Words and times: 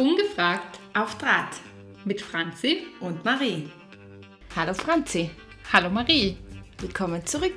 Ungefragt 0.00 0.78
auf 0.94 1.18
Draht 1.18 1.60
mit 2.06 2.22
Franzi 2.22 2.86
und 3.00 3.22
Marie. 3.22 3.68
Hallo 4.56 4.72
Franzi. 4.72 5.28
Hallo 5.74 5.90
Marie. 5.90 6.38
Willkommen 6.78 7.26
zurück. 7.26 7.56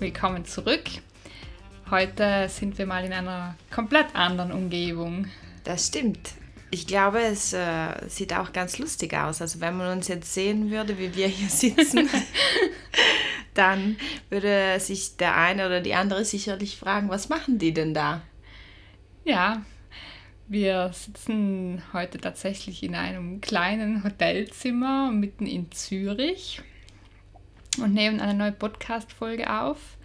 Willkommen 0.00 0.44
zurück. 0.44 0.82
Heute 1.88 2.48
sind 2.48 2.78
wir 2.78 2.86
mal 2.86 3.04
in 3.04 3.12
einer 3.12 3.54
komplett 3.72 4.12
anderen 4.16 4.50
Umgebung. 4.50 5.28
Das 5.62 5.86
stimmt. 5.86 6.32
Ich 6.72 6.88
glaube, 6.88 7.20
es 7.20 7.52
äh, 7.52 8.08
sieht 8.08 8.34
auch 8.34 8.52
ganz 8.52 8.80
lustig 8.80 9.14
aus. 9.14 9.40
Also 9.40 9.60
wenn 9.60 9.76
man 9.76 9.98
uns 9.98 10.08
jetzt 10.08 10.34
sehen 10.34 10.72
würde, 10.72 10.98
wie 10.98 11.14
wir 11.14 11.28
hier 11.28 11.48
sitzen, 11.48 12.10
dann 13.54 13.98
würde 14.30 14.80
sich 14.80 15.16
der 15.16 15.36
eine 15.36 15.66
oder 15.66 15.80
die 15.80 15.94
andere 15.94 16.24
sicherlich 16.24 16.76
fragen, 16.76 17.08
was 17.08 17.28
machen 17.28 17.60
die 17.60 17.72
denn 17.72 17.94
da? 17.94 18.22
Ja, 19.24 19.62
wir 20.48 20.90
sitzen 20.94 21.82
heute 21.92 22.18
tatsächlich 22.18 22.82
in 22.82 22.94
einem 22.94 23.40
kleinen 23.42 24.02
Hotelzimmer 24.02 25.10
mitten 25.12 25.46
in 25.46 25.70
Zürich 25.70 26.62
und 27.82 27.92
nehmen 27.92 28.20
eine 28.20 28.34
neue 28.34 28.52
Podcast-Folge 28.52 29.52
auf. 29.52 29.98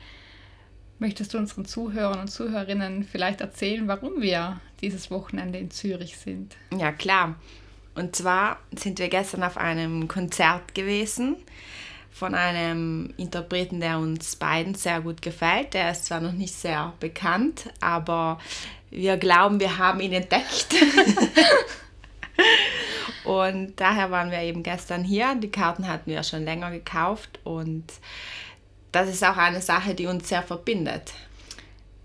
Möchtest 0.99 1.33
du 1.33 1.37
unseren 1.37 1.65
Zuhörern 1.65 2.19
und 2.19 2.27
Zuhörerinnen 2.27 3.05
vielleicht 3.05 3.39
erzählen, 3.39 3.87
warum 3.87 4.21
wir 4.21 4.59
dieses 4.81 5.09
Wochenende 5.09 5.59
in 5.59 5.71
Zürich 5.71 6.17
sind? 6.17 6.57
Ja, 6.77 6.91
klar. 6.91 7.35
Und 7.95 8.15
zwar 8.15 8.59
sind 8.75 8.99
wir 8.99 9.07
gestern 9.07 9.43
auf 9.43 9.57
einem 9.57 10.07
Konzert 10.07 10.75
gewesen 10.75 11.37
von 12.11 12.35
einem 12.35 13.13
Interpreten, 13.17 13.79
der 13.79 13.97
uns 13.97 14.35
beiden 14.35 14.75
sehr 14.75 15.01
gut 15.01 15.21
gefällt. 15.21 15.73
Der 15.73 15.91
ist 15.91 16.05
zwar 16.05 16.19
noch 16.19 16.33
nicht 16.33 16.53
sehr 16.53 16.93
bekannt, 16.99 17.69
aber 17.79 18.39
wir 18.93 19.17
glauben, 19.17 19.59
wir 19.59 19.77
haben 19.77 19.99
ihn 19.99 20.13
entdeckt. 20.13 20.73
und 23.23 23.79
daher 23.79 24.11
waren 24.11 24.31
wir 24.31 24.41
eben 24.41 24.63
gestern 24.63 25.03
hier. 25.03 25.35
Die 25.35 25.49
Karten 25.49 25.87
hatten 25.87 26.09
wir 26.09 26.23
schon 26.23 26.43
länger 26.43 26.71
gekauft 26.71 27.39
und 27.43 27.85
das 28.91 29.09
ist 29.09 29.23
auch 29.23 29.37
eine 29.37 29.61
Sache, 29.61 29.95
die 29.95 30.05
uns 30.05 30.29
sehr 30.29 30.43
verbindet. 30.43 31.13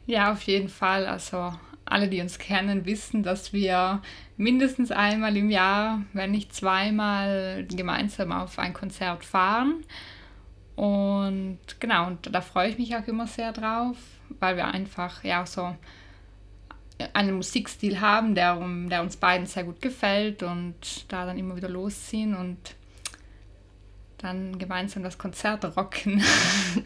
Ja, 0.06 0.32
auf 0.32 0.42
jeden 0.42 0.70
Fall. 0.70 1.06
Also 1.06 1.52
alle, 1.84 2.08
die 2.08 2.22
uns 2.22 2.38
kennen, 2.38 2.86
wissen, 2.86 3.22
dass 3.22 3.52
wir 3.52 4.00
mindestens 4.38 4.90
einmal 4.90 5.36
im 5.36 5.50
Jahr, 5.50 6.02
wenn 6.14 6.30
nicht 6.30 6.54
zweimal, 6.54 7.66
gemeinsam 7.68 8.32
auf 8.32 8.58
ein 8.58 8.72
Konzert 8.72 9.24
fahren. 9.24 9.84
Und 10.76 11.58
genau, 11.80 12.06
und 12.06 12.34
da 12.34 12.40
freue 12.40 12.70
ich 12.70 12.78
mich 12.78 12.96
auch 12.96 13.06
immer 13.06 13.26
sehr 13.26 13.52
drauf, 13.52 13.96
weil 14.40 14.56
wir 14.56 14.68
einfach 14.68 15.24
ja 15.24 15.44
so 15.44 15.74
einen 17.12 17.36
Musikstil 17.36 18.00
haben, 18.00 18.34
der, 18.34 18.58
der 18.90 19.02
uns 19.02 19.16
beiden 19.16 19.46
sehr 19.46 19.64
gut 19.64 19.80
gefällt 19.80 20.42
und 20.42 20.74
da 21.08 21.26
dann 21.26 21.38
immer 21.38 21.56
wieder 21.56 21.68
losziehen 21.68 22.34
und 22.34 22.58
dann 24.18 24.58
gemeinsam 24.58 25.04
das 25.04 25.16
Konzert 25.16 25.64
rocken. 25.76 26.22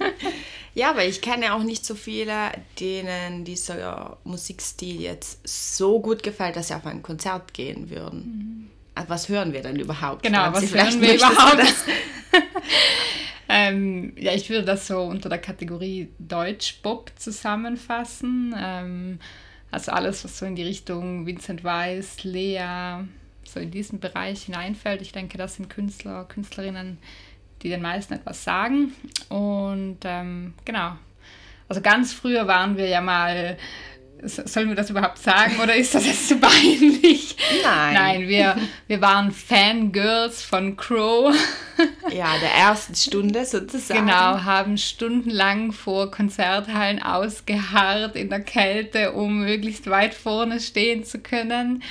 ja, 0.74 0.94
weil 0.96 1.08
ich 1.08 1.22
kenne 1.22 1.54
auch 1.54 1.62
nicht 1.62 1.84
so 1.84 1.94
viele, 1.94 2.52
denen 2.78 3.44
dieser 3.44 4.18
Musikstil 4.24 5.00
jetzt 5.00 5.40
so 5.48 6.00
gut 6.00 6.22
gefällt, 6.22 6.56
dass 6.56 6.68
sie 6.68 6.74
auf 6.74 6.86
ein 6.86 7.02
Konzert 7.02 7.54
gehen 7.54 7.88
würden. 7.88 8.18
Mhm. 8.18 8.70
Also 8.94 9.08
was 9.08 9.28
hören 9.30 9.54
wir 9.54 9.62
denn 9.62 9.76
überhaupt? 9.76 10.22
Genau, 10.22 10.52
was 10.52 10.74
hören 10.74 11.00
wir 11.00 11.14
überhaupt? 11.14 11.74
ähm, 13.48 14.12
ja, 14.18 14.34
ich 14.34 14.50
würde 14.50 14.66
das 14.66 14.86
so 14.86 15.00
unter 15.00 15.30
der 15.30 15.38
Kategorie 15.38 16.10
Deutsch-Pop 16.18 17.12
zusammenfassen. 17.16 18.54
Ähm, 18.58 19.18
also 19.72 19.90
alles, 19.90 20.22
was 20.22 20.38
so 20.38 20.46
in 20.46 20.54
die 20.54 20.62
Richtung 20.62 21.26
Vincent 21.26 21.64
Weiss, 21.64 22.22
Lea, 22.24 23.04
so 23.44 23.58
in 23.58 23.70
diesen 23.70 24.00
Bereich 24.00 24.44
hineinfällt. 24.44 25.00
Ich 25.00 25.12
denke, 25.12 25.38
das 25.38 25.56
sind 25.56 25.70
Künstler, 25.70 26.24
Künstlerinnen, 26.26 26.98
die 27.62 27.70
den 27.70 27.82
meisten 27.82 28.12
etwas 28.14 28.44
sagen. 28.44 28.92
Und 29.30 29.98
ähm, 30.04 30.52
genau. 30.64 30.92
Also 31.68 31.80
ganz 31.80 32.12
früher 32.12 32.46
waren 32.46 32.76
wir 32.76 32.86
ja 32.86 33.00
mal 33.00 33.56
Sollen 34.24 34.68
wir 34.68 34.76
das 34.76 34.90
überhaupt 34.90 35.18
sagen 35.18 35.58
oder 35.60 35.74
ist 35.74 35.94
das 35.94 36.06
jetzt 36.06 36.28
zu 36.28 36.36
peinlich? 36.36 37.36
Nein. 37.64 37.94
Nein, 37.94 38.28
wir, 38.28 38.56
wir 38.86 39.00
waren 39.00 39.32
Fangirls 39.32 40.42
von 40.42 40.76
Crow. 40.76 41.34
Ja, 42.12 42.38
der 42.38 42.52
ersten 42.52 42.94
Stunde 42.94 43.44
sozusagen. 43.44 44.06
Genau, 44.06 44.44
haben 44.44 44.76
stundenlang 44.76 45.72
vor 45.72 46.10
Konzerthallen 46.10 47.02
ausgeharrt 47.02 48.14
in 48.14 48.28
der 48.28 48.40
Kälte, 48.40 49.12
um 49.12 49.38
möglichst 49.40 49.88
weit 49.88 50.14
vorne 50.14 50.60
stehen 50.60 51.02
zu 51.02 51.18
können. 51.18 51.82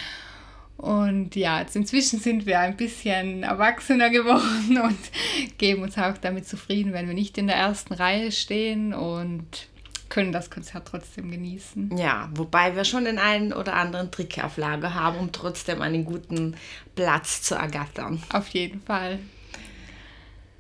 Und 0.78 1.36
ja, 1.36 1.60
jetzt 1.60 1.76
inzwischen 1.76 2.20
sind 2.20 2.46
wir 2.46 2.60
ein 2.60 2.76
bisschen 2.76 3.44
erwachsener 3.44 4.10
geworden 4.10 4.80
und 4.84 5.58
geben 5.58 5.84
uns 5.84 5.98
auch 5.98 6.18
damit 6.18 6.48
zufrieden, 6.48 6.94
wenn 6.94 7.08
wir 7.08 7.14
nicht 7.14 7.38
in 7.38 7.48
der 7.48 7.58
ersten 7.58 7.94
Reihe 7.94 8.32
stehen 8.32 8.94
und 8.94 9.68
können 10.12 10.32
das 10.32 10.52
Konzert 10.52 10.88
trotzdem 10.88 11.32
genießen. 11.32 11.98
Ja, 11.98 12.30
wobei 12.36 12.76
wir 12.76 12.84
schon 12.84 13.06
den 13.06 13.18
einen 13.18 13.54
oder 13.54 13.74
anderen 13.74 14.12
Trick 14.12 14.44
auf 14.44 14.58
Lager 14.58 14.94
haben, 14.94 15.18
um 15.18 15.32
trotzdem 15.32 15.82
einen 15.82 16.06
guten 16.06 16.56
Platz 16.94 17.42
zu 17.42 17.56
ergattern. 17.56 18.22
Auf 18.32 18.50
jeden 18.50 18.82
Fall. 18.82 19.18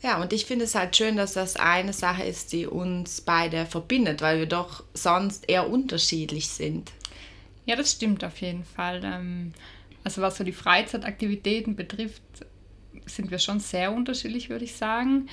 Ja, 0.02 0.20
und 0.20 0.34
ich 0.34 0.46
finde 0.46 0.66
es 0.66 0.74
halt 0.74 0.96
schön, 0.96 1.18
dass 1.18 1.34
das 1.34 1.58
eine 1.58 1.94
Sache 1.94 2.24
ist, 2.24 2.54
die 2.54 2.66
uns 2.66 3.22
beide 3.22 3.68
verbindet, 3.68 4.22
weil 4.22 4.40
wir 4.40 4.48
doch 4.48 4.84
sonst 4.96 5.48
eher 5.48 5.70
unterschiedlich 5.70 6.48
sind. 6.48 6.92
Ja, 7.66 7.76
das 7.76 7.92
stimmt 7.92 8.24
auf 8.24 8.38
jeden 8.42 8.64
Fall. 8.64 9.02
Ähm, 9.04 9.54
also 10.04 10.24
was 10.24 10.38
so 10.38 10.44
die 10.44 10.54
Freizeitaktivitäten 10.54 11.76
betrifft, 11.76 12.24
sind 13.06 13.30
wir 13.30 13.38
schon 13.38 13.60
sehr 13.60 13.92
unterschiedlich, 13.92 14.50
würde 14.50 14.66
ich 14.66 14.76
sagen 14.76 15.28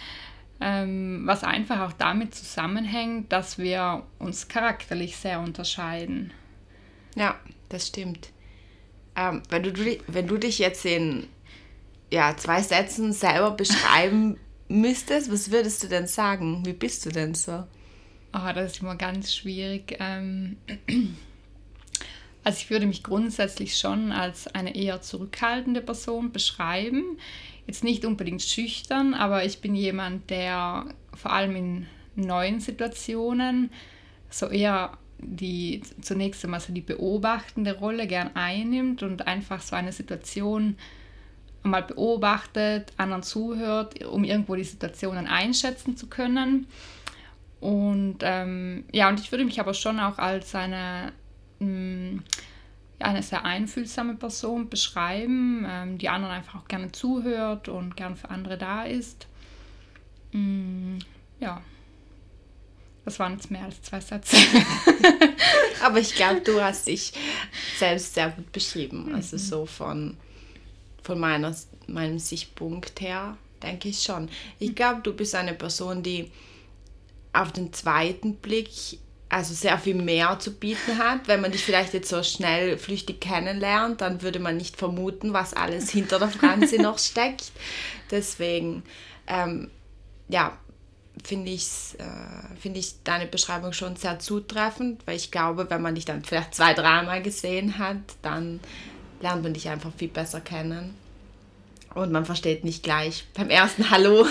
ähm, 0.61 1.23
was 1.25 1.45
einfach 1.45 1.81
auch 1.81 1.93
damit 1.93 2.35
zusammenhängt, 2.35 3.33
dass 3.33 3.59
wir 3.59 4.03
uns 4.19 4.49
charakterlich 4.49 5.17
sehr 5.17 5.41
unterscheiden. 5.41 6.33
Ja, 7.15 7.37
das 7.69 7.89
stimmt. 7.89 8.31
Ähm, 9.17 9.43
wenn, 9.51 9.63
du, 9.63 9.73
wenn 10.07 10.27
du 10.27 10.37
dich 10.37 10.59
jetzt 10.59 10.85
in 10.85 11.29
ja, 12.11 12.37
zwei 12.37 12.63
Sätzen 12.63 13.13
selber 13.13 13.53
beschreiben 13.53 14.39
müsstest, 14.69 15.31
was 15.31 15.51
würdest 15.51 15.83
du 15.83 15.89
denn 15.89 16.07
sagen? 16.07 16.65
Wie 16.65 16.73
bist 16.73 17.07
du 17.07 17.11
denn 17.11 17.35
so? 17.35 17.65
Oh, 18.33 18.53
das 18.55 18.73
ist 18.73 18.83
immer 18.83 18.97
ganz 18.97 19.35
schwierig. 19.35 19.97
Ähm, 20.01 20.57
also 22.45 22.59
ich 22.59 22.71
würde 22.71 22.87
mich 22.87 23.03
grundsätzlich 23.03 23.77
schon 23.79 24.13
als 24.13 24.49
eine 24.49 24.75
eher 24.75 25.01
zurückhaltende 25.01 25.81
Person 25.81 26.33
beschreiben 26.33 27.19
jetzt 27.69 27.85
nicht 27.85 28.05
unbedingt 28.05 28.43
schüchtern, 28.43 29.15
aber 29.15 29.45
ich 29.45 29.61
bin 29.61 29.77
jemand, 29.77 30.31
der 30.31 30.87
vor 31.15 31.33
allem 31.33 31.55
in 31.55 31.87
neuen 32.17 32.61
Situationen 32.61 33.71
so 34.31 34.49
eher 34.49 34.99
die 35.21 35.83
zunächst 36.01 36.45
einmal 36.45 36.61
so 36.61 36.73
die 36.73 36.81
beobachtende 36.81 37.77
Rolle 37.77 38.07
gern 38.07 38.31
einnimmt 38.35 39.03
und 39.03 39.27
einfach 39.27 39.61
so 39.61 39.75
eine 39.77 39.93
Situation 39.93 40.77
mal 41.63 41.83
beobachtet, 41.83 42.93
anderen 42.97 43.23
zuhört, 43.23 44.05
um 44.05 44.25
irgendwo 44.25 44.55
die 44.55 44.65
Situationen 44.65 45.27
einschätzen 45.27 45.97
zu 45.97 46.07
können. 46.07 46.67
Und 47.61 48.19
ähm, 48.23 48.85
ja, 48.93 49.09
und 49.09 49.19
ich 49.19 49.33
würde 49.33 49.45
mich 49.45 49.59
aber 49.59 49.75
schon 49.75 49.99
auch 49.99 50.19
als 50.19 50.55
eine 50.55 51.13
mh, 51.59 51.67
mm, 51.67 52.23
eine 53.01 53.23
sehr 53.23 53.45
einfühlsame 53.45 54.15
Person 54.15 54.69
beschreiben, 54.69 55.65
ähm, 55.69 55.99
die 55.99 56.09
anderen 56.09 56.35
einfach 56.35 56.61
auch 56.61 56.69
gerne 56.69 56.91
zuhört 56.93 57.69
und 57.69 57.97
gern 57.97 58.17
für 58.17 58.31
andere 58.31 58.59
da 58.59 58.85
ist. 58.85 59.27
Mm, 60.33 60.99
ja, 61.41 61.63
das 63.05 63.19
waren 63.19 63.35
jetzt 63.35 63.51
mehr 63.51 63.65
als 63.65 63.81
zwei 63.83 64.01
Sätze. 64.01 64.37
Aber 65.83 65.99
ich 65.99 66.15
glaube, 66.15 66.41
du 66.41 66.61
hast 66.61 66.89
dich 66.89 67.13
selbst 67.79 68.15
sehr 68.15 68.31
gut 68.31 68.53
beschrieben. 68.53 69.15
Also 69.15 69.37
mhm. 69.37 69.41
so 69.41 69.67
von, 69.67 70.17
von 71.03 71.19
meiner, 71.19 71.55
meinem 71.87 72.19
Sichtpunkt 72.19 73.01
her, 73.01 73.39
denke 73.63 73.89
ich 73.89 74.03
schon. 74.03 74.29
Ich 74.59 74.75
glaube, 74.75 75.01
du 75.03 75.15
bist 75.15 75.35
eine 75.35 75.55
Person, 75.55 76.03
die 76.03 76.31
auf 77.33 77.53
den 77.53 77.73
zweiten 77.73 78.35
Blick 78.37 78.69
also 79.29 79.53
sehr 79.53 79.79
viel 79.79 79.95
mehr 79.95 80.39
zu 80.39 80.53
bieten 80.53 80.99
hat. 80.99 81.29
Wenn 81.29 81.41
man 81.41 81.53
dich 81.53 81.65
vielleicht 81.65 81.93
jetzt 81.95 82.09
so 82.09 82.23
schnell 82.23 82.79
flüchtig 82.79 83.21
kennenlernt, 83.21 84.01
dann 84.01 84.23
würde 84.23 84.39
man 84.39 84.57
nicht 84.57 84.77
vermuten, 84.77 85.33
was 85.33 85.55
alles 85.55 85.91
hinter 85.91 86.19
der 86.19 86.29
Franzi 86.29 86.79
noch 86.79 86.99
steckt. 86.99 87.53
Deswegen, 88.11 88.83
ähm, 89.27 89.71
ja, 90.29 90.57
finde 91.25 91.51
ich, 91.51 91.97
äh, 91.99 92.57
find 92.61 92.77
ich 92.77 93.03
deine 93.05 93.27
Beschreibung 93.27 93.73
schon 93.73 93.97
sehr 93.97 94.19
zutreffend, 94.19 95.07
weil 95.07 95.17
ich 95.17 95.31
glaube, 95.31 95.69
wenn 95.69 95.83
man 95.83 95.95
dich 95.95 96.05
dann 96.05 96.23
vielleicht 96.25 96.55
zwei, 96.55 96.75
dreimal 96.75 97.23
gesehen 97.23 97.79
hat, 97.79 97.97
dann 98.23 98.61
lernt 99.21 99.43
man 99.43 99.53
dich 99.53 99.69
einfach 99.69 99.93
viel 99.97 100.09
besser 100.09 100.41
kennen. 100.41 100.95
Und 101.95 102.13
man 102.13 102.25
versteht 102.25 102.65
nicht 102.65 102.83
gleich 102.83 103.27
beim 103.35 103.51
ersten 103.51 103.91
Hallo, 103.91 104.27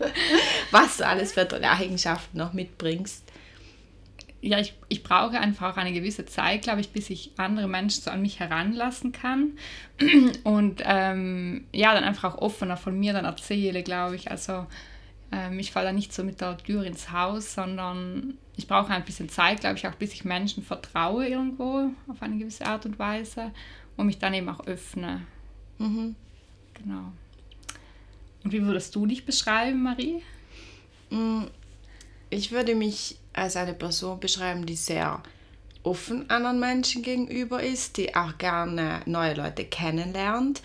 was 0.70 0.96
du 0.96 1.06
alles 1.06 1.32
für 1.32 1.46
tolle 1.46 1.70
Eigenschaften 1.70 2.38
noch 2.38 2.52
mitbringst. 2.52 3.22
Ja, 4.46 4.60
ich, 4.60 4.74
ich 4.88 5.02
brauche 5.02 5.40
einfach 5.40 5.72
auch 5.72 5.76
eine 5.76 5.92
gewisse 5.92 6.24
Zeit, 6.24 6.62
glaube 6.62 6.80
ich, 6.80 6.90
bis 6.90 7.10
ich 7.10 7.32
andere 7.36 7.66
Menschen 7.66 8.02
so 8.02 8.10
an 8.10 8.22
mich 8.22 8.38
heranlassen 8.38 9.10
kann 9.10 9.58
und 10.44 10.82
ähm, 10.84 11.66
ja, 11.72 11.92
dann 11.94 12.04
einfach 12.04 12.34
auch 12.34 12.38
offener 12.38 12.76
von 12.76 12.98
mir 12.98 13.12
dann 13.12 13.24
erzähle, 13.24 13.82
glaube 13.82 14.14
ich. 14.14 14.30
Also 14.30 14.66
ähm, 15.32 15.58
ich 15.58 15.72
falle 15.72 15.86
da 15.86 15.92
nicht 15.92 16.12
so 16.12 16.22
mit 16.22 16.40
der 16.40 16.56
Tür 16.58 16.84
ins 16.84 17.10
Haus, 17.10 17.54
sondern 17.54 18.38
ich 18.56 18.68
brauche 18.68 18.92
ein 18.92 19.04
bisschen 19.04 19.28
Zeit, 19.28 19.60
glaube 19.60 19.78
ich, 19.78 19.86
auch 19.88 19.96
bis 19.96 20.12
ich 20.12 20.24
Menschen 20.24 20.62
vertraue 20.62 21.26
irgendwo 21.26 21.90
auf 22.06 22.22
eine 22.22 22.38
gewisse 22.38 22.66
Art 22.66 22.86
und 22.86 23.00
Weise 23.00 23.50
und 23.96 24.06
mich 24.06 24.18
dann 24.18 24.32
eben 24.32 24.48
auch 24.48 24.64
öffne. 24.66 25.22
Mhm. 25.78 26.14
Genau. 26.74 27.12
Und 28.44 28.52
wie 28.52 28.62
würdest 28.62 28.94
du 28.94 29.06
dich 29.06 29.26
beschreiben, 29.26 29.82
Marie? 29.82 30.22
Mm, 31.10 31.44
ich 32.30 32.52
würde 32.52 32.76
mich 32.76 33.18
als 33.36 33.56
eine 33.56 33.74
Person 33.74 34.20
beschreiben, 34.20 34.66
die 34.66 34.76
sehr 34.76 35.22
offen 35.82 36.28
anderen 36.30 36.58
Menschen 36.58 37.02
gegenüber 37.02 37.62
ist, 37.62 37.96
die 37.96 38.14
auch 38.16 38.38
gerne 38.38 39.00
neue 39.06 39.34
Leute 39.34 39.64
kennenlernt 39.64 40.62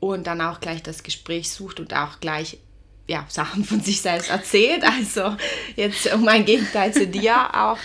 und 0.00 0.26
dann 0.26 0.40
auch 0.40 0.60
gleich 0.60 0.82
das 0.82 1.02
Gespräch 1.02 1.50
sucht 1.50 1.80
und 1.80 1.94
auch 1.94 2.20
gleich 2.20 2.58
ja, 3.06 3.24
Sachen 3.28 3.64
von 3.64 3.80
sich 3.80 4.00
selbst 4.00 4.30
erzählt. 4.30 4.84
Also 4.84 5.36
jetzt 5.76 6.12
um 6.12 6.26
ein 6.28 6.44
Gegenteil 6.44 6.92
zu 6.92 7.06
dir 7.06 7.54
auch 7.54 7.78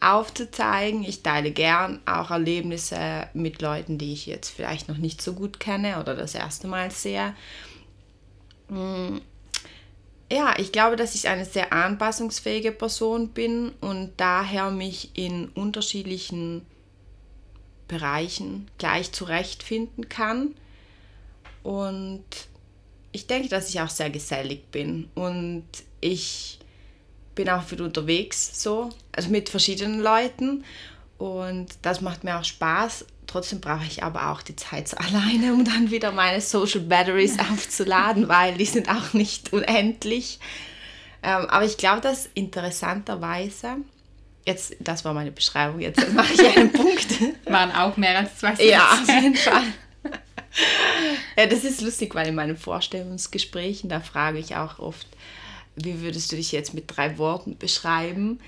aufzuzeigen. 0.00 1.04
Ich 1.04 1.22
teile 1.22 1.50
gern 1.50 2.00
auch 2.06 2.30
Erlebnisse 2.30 3.28
mit 3.34 3.60
Leuten, 3.60 3.98
die 3.98 4.12
ich 4.12 4.26
jetzt 4.26 4.50
vielleicht 4.50 4.88
noch 4.88 4.96
nicht 4.96 5.20
so 5.20 5.34
gut 5.34 5.60
kenne 5.60 6.00
oder 6.00 6.14
das 6.14 6.34
erste 6.34 6.66
Mal 6.68 6.90
sehe. 6.90 7.34
Ja, 10.32 10.54
ich 10.58 10.70
glaube, 10.70 10.94
dass 10.94 11.16
ich 11.16 11.28
eine 11.28 11.44
sehr 11.44 11.72
anpassungsfähige 11.72 12.70
Person 12.70 13.30
bin 13.30 13.72
und 13.80 14.12
daher 14.16 14.70
mich 14.70 15.10
in 15.14 15.48
unterschiedlichen 15.48 16.64
Bereichen 17.88 18.70
gleich 18.78 19.10
zurechtfinden 19.10 20.08
kann. 20.08 20.54
Und 21.64 22.24
ich 23.10 23.26
denke, 23.26 23.48
dass 23.48 23.70
ich 23.70 23.80
auch 23.80 23.90
sehr 23.90 24.10
gesellig 24.10 24.70
bin 24.70 25.08
und 25.16 25.66
ich 26.00 26.60
bin 27.34 27.50
auch 27.50 27.64
viel 27.64 27.82
unterwegs 27.82 28.62
so, 28.62 28.90
also 29.12 29.30
mit 29.30 29.48
verschiedenen 29.48 30.00
Leuten 30.00 30.64
und 31.18 31.68
das 31.82 32.00
macht 32.00 32.22
mir 32.22 32.38
auch 32.38 32.44
Spaß. 32.44 33.04
Trotzdem 33.30 33.60
brauche 33.60 33.84
ich 33.86 34.02
aber 34.02 34.32
auch 34.32 34.42
die 34.42 34.56
Zeit 34.56 34.92
alleine, 34.98 35.52
um 35.54 35.64
dann 35.64 35.92
wieder 35.92 36.10
meine 36.10 36.40
Social 36.40 36.80
Batteries 36.80 37.38
aufzuladen, 37.38 38.28
weil 38.28 38.56
die 38.56 38.64
sind 38.64 38.88
auch 38.88 39.12
nicht 39.12 39.52
unendlich. 39.52 40.40
Ähm, 41.22 41.46
aber 41.46 41.64
ich 41.64 41.76
glaube, 41.76 42.00
dass 42.00 42.28
interessanterweise, 42.34 43.76
jetzt, 44.44 44.74
das 44.80 45.04
war 45.04 45.14
meine 45.14 45.30
Beschreibung, 45.30 45.78
jetzt 45.78 46.12
mache 46.12 46.32
ich 46.32 46.56
einen 46.56 46.72
Punkt. 46.72 47.06
Waren 47.44 47.70
auch 47.70 47.96
mehr 47.96 48.18
als 48.18 48.36
zwei 48.38 48.56
Sätze. 48.56 48.68
Ja, 48.68 48.90
auf 48.90 49.06
jeden 49.06 49.36
Fall. 49.36 49.62
ja, 51.36 51.46
das 51.46 51.62
ist 51.62 51.82
lustig, 51.82 52.12
weil 52.16 52.26
in 52.26 52.34
meinen 52.34 52.56
Vorstellungsgesprächen, 52.56 53.88
da 53.88 54.00
frage 54.00 54.38
ich 54.38 54.56
auch 54.56 54.80
oft, 54.80 55.06
wie 55.76 56.00
würdest 56.00 56.32
du 56.32 56.36
dich 56.36 56.50
jetzt 56.50 56.74
mit 56.74 56.96
drei 56.96 57.16
Worten 57.16 57.56
beschreiben? 57.56 58.40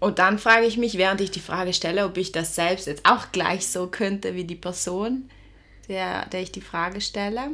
Und 0.00 0.18
dann 0.18 0.38
frage 0.38 0.66
ich 0.66 0.76
mich, 0.76 0.96
während 0.96 1.20
ich 1.20 1.30
die 1.30 1.40
Frage 1.40 1.72
stelle, 1.72 2.04
ob 2.04 2.16
ich 2.16 2.30
das 2.30 2.54
selbst 2.54 2.86
jetzt 2.86 3.04
auch 3.04 3.32
gleich 3.32 3.66
so 3.66 3.88
könnte 3.88 4.34
wie 4.34 4.44
die 4.44 4.54
Person, 4.54 5.28
der, 5.88 6.26
der 6.26 6.42
ich 6.42 6.52
die 6.52 6.60
Frage 6.60 7.00
stelle. 7.00 7.50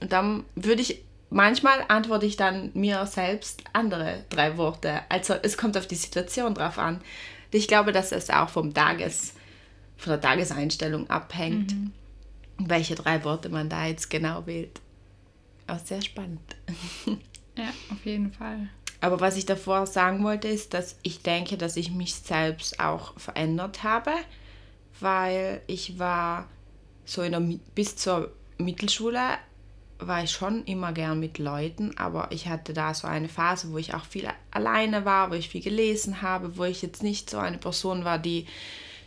Und 0.00 0.12
dann 0.12 0.44
würde 0.54 0.82
ich, 0.82 1.02
manchmal 1.30 1.84
antworte 1.88 2.26
ich 2.26 2.36
dann 2.36 2.70
mir 2.74 3.04
selbst 3.06 3.64
andere 3.72 4.24
drei 4.30 4.56
Worte. 4.56 5.00
Also 5.08 5.34
es 5.34 5.56
kommt 5.56 5.76
auf 5.76 5.88
die 5.88 5.96
Situation 5.96 6.54
drauf 6.54 6.78
an. 6.78 7.00
Ich 7.50 7.66
glaube, 7.66 7.92
dass 7.92 8.12
es 8.12 8.30
auch 8.30 8.50
vom 8.50 8.72
Tages, 8.72 9.34
von 9.96 10.12
der 10.12 10.20
Tageseinstellung 10.20 11.10
abhängt, 11.10 11.72
mhm. 11.72 11.92
welche 12.58 12.94
drei 12.94 13.24
Worte 13.24 13.48
man 13.48 13.68
da 13.68 13.86
jetzt 13.86 14.10
genau 14.10 14.46
wählt. 14.46 14.80
Auch 15.66 15.78
sehr 15.78 16.02
spannend. 16.02 16.40
Ja, 17.58 17.70
auf 17.90 18.06
jeden 18.06 18.32
Fall. 18.32 18.68
Aber 19.00 19.20
was 19.20 19.36
ich 19.36 19.46
davor 19.46 19.86
sagen 19.86 20.24
wollte, 20.24 20.48
ist, 20.48 20.74
dass 20.74 20.96
ich 21.02 21.22
denke, 21.22 21.56
dass 21.56 21.76
ich 21.76 21.90
mich 21.90 22.14
selbst 22.14 22.80
auch 22.80 23.18
verändert 23.18 23.84
habe, 23.84 24.10
weil 25.00 25.62
ich 25.66 25.98
war 25.98 26.48
so 27.04 27.22
in 27.22 27.32
der, 27.32 27.42
bis 27.74 27.96
zur 27.96 28.32
Mittelschule 28.58 29.20
war 30.00 30.22
ich 30.22 30.30
schon 30.30 30.64
immer 30.64 30.92
gern 30.92 31.18
mit 31.18 31.38
Leuten, 31.38 31.96
aber 31.96 32.28
ich 32.30 32.46
hatte 32.46 32.72
da 32.72 32.94
so 32.94 33.08
eine 33.08 33.28
Phase, 33.28 33.72
wo 33.72 33.78
ich 33.78 33.94
auch 33.94 34.04
viel 34.04 34.28
alleine 34.50 35.04
war, 35.04 35.30
wo 35.30 35.34
ich 35.34 35.48
viel 35.48 35.62
gelesen 35.62 36.22
habe, 36.22 36.56
wo 36.56 36.64
ich 36.64 36.82
jetzt 36.82 37.02
nicht 37.02 37.30
so 37.30 37.38
eine 37.38 37.58
Person 37.58 38.04
war, 38.04 38.18
die 38.18 38.46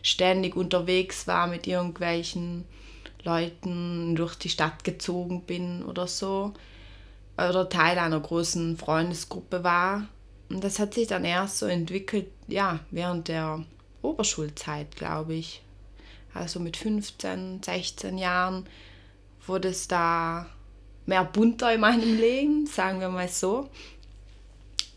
ständig 0.01 0.55
unterwegs 0.55 1.27
war 1.27 1.47
mit 1.47 1.67
irgendwelchen 1.67 2.65
Leuten 3.23 4.15
durch 4.15 4.35
die 4.35 4.49
Stadt 4.49 4.83
gezogen 4.83 5.43
bin 5.43 5.83
oder 5.83 6.07
so 6.07 6.53
oder 7.49 7.69
Teil 7.69 7.97
einer 7.97 8.19
großen 8.19 8.77
Freundesgruppe 8.77 9.63
war. 9.63 10.07
Und 10.49 10.63
das 10.63 10.79
hat 10.79 10.93
sich 10.93 11.07
dann 11.07 11.25
erst 11.25 11.59
so 11.59 11.65
entwickelt, 11.65 12.27
ja, 12.47 12.79
während 12.91 13.27
der 13.27 13.63
Oberschulzeit, 14.01 14.95
glaube 14.95 15.35
ich. 15.35 15.61
Also 16.33 16.59
mit 16.59 16.77
15, 16.77 17.61
16 17.63 18.17
Jahren 18.17 18.65
wurde 19.45 19.69
es 19.69 19.87
da 19.87 20.47
mehr 21.05 21.23
bunter 21.23 21.73
in 21.73 21.81
meinem 21.81 22.17
Leben, 22.17 22.65
sagen 22.67 22.99
wir 22.99 23.09
mal 23.09 23.27
so. 23.27 23.69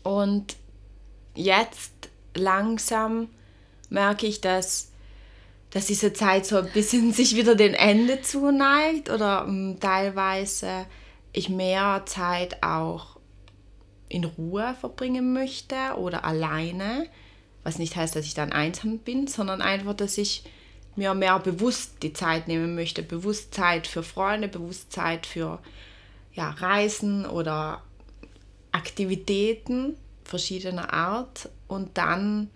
Und 0.03 0.55
jetzt 1.33 1.91
langsam 2.35 3.29
merke 3.89 4.27
ich, 4.27 4.41
dass, 4.41 4.91
dass 5.71 5.87
diese 5.87 6.13
Zeit 6.13 6.45
so 6.45 6.57
ein 6.57 6.71
bisschen 6.71 7.11
sich 7.13 7.35
wieder 7.35 7.55
dem 7.55 7.73
Ende 7.73 8.21
zuneigt 8.21 9.09
oder 9.09 9.45
ähm, 9.47 9.77
teilweise 9.79 10.85
ich 11.35 11.49
mehr 11.49 12.03
Zeit 12.05 12.63
auch 12.63 13.17
in 14.07 14.23
Ruhe 14.23 14.75
verbringen 14.79 15.33
möchte 15.33 15.75
oder 15.97 16.23
alleine, 16.23 17.07
was 17.63 17.79
nicht 17.79 17.95
heißt, 17.95 18.15
dass 18.15 18.25
ich 18.25 18.33
dann 18.33 18.51
einsam 18.51 18.99
bin, 18.99 19.27
sondern 19.27 19.61
einfach, 19.61 19.93
dass 19.95 20.17
ich 20.17 20.43
mir 20.95 21.13
mehr 21.13 21.39
bewusst 21.39 22.03
die 22.03 22.13
Zeit 22.13 22.47
nehmen 22.47 22.75
möchte, 22.75 23.03
bewusst 23.03 23.53
Zeit 23.53 23.87
für 23.87 24.03
Freunde, 24.03 24.47
bewusst 24.47 24.91
Zeit 24.91 25.25
für 25.25 25.59
ja, 26.33 26.51
Reisen 26.51 27.25
oder 27.25 27.81
Aktivitäten 28.71 29.95
verschiedener 30.23 30.93
Art 30.93 31.49
und 31.67 31.97
dann 31.97 32.49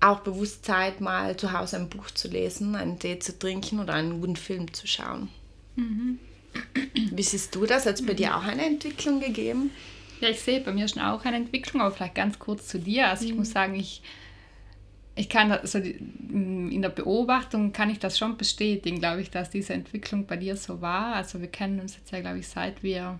auch 0.00 0.20
bewusst 0.20 0.64
Zeit 0.64 1.00
mal 1.00 1.36
zu 1.36 1.52
Hause 1.52 1.76
ein 1.76 1.88
Buch 1.88 2.10
zu 2.10 2.28
lesen, 2.28 2.76
einen 2.76 2.98
Tee 2.98 3.18
zu 3.18 3.38
trinken 3.38 3.80
oder 3.80 3.94
einen 3.94 4.20
guten 4.20 4.36
Film 4.36 4.72
zu 4.72 4.86
schauen. 4.86 5.28
Mhm. 5.76 6.18
Wie 6.94 7.22
siehst 7.22 7.54
du 7.54 7.66
das? 7.66 7.86
Hat 7.86 7.94
es 7.94 8.06
bei 8.06 8.14
dir 8.14 8.36
auch 8.36 8.44
eine 8.44 8.64
Entwicklung 8.66 9.20
gegeben? 9.20 9.70
Ja, 10.20 10.28
ich 10.28 10.40
sehe 10.40 10.60
bei 10.60 10.72
mir 10.72 10.88
schon 10.88 11.02
auch 11.02 11.24
eine 11.24 11.36
Entwicklung, 11.36 11.80
aber 11.82 11.94
vielleicht 11.94 12.14
ganz 12.14 12.38
kurz 12.38 12.66
zu 12.66 12.78
dir. 12.78 13.08
Also 13.08 13.24
ich 13.24 13.32
mhm. 13.32 13.38
muss 13.38 13.50
sagen, 13.50 13.74
ich, 13.74 14.02
ich 15.14 15.28
kann 15.28 15.52
also 15.52 15.78
in 15.78 16.82
der 16.82 16.88
Beobachtung 16.88 17.72
kann 17.72 17.90
ich 17.90 17.98
das 17.98 18.18
schon 18.18 18.36
bestätigen, 18.36 18.98
glaube 18.98 19.22
ich, 19.22 19.30
dass 19.30 19.50
diese 19.50 19.74
Entwicklung 19.74 20.26
bei 20.26 20.36
dir 20.36 20.56
so 20.56 20.80
war. 20.80 21.14
Also 21.14 21.40
wir 21.40 21.48
kennen 21.48 21.80
uns 21.80 21.96
jetzt 21.96 22.10
ja, 22.10 22.20
glaube 22.20 22.38
ich, 22.38 22.48
seit 22.48 22.82
wir 22.82 23.18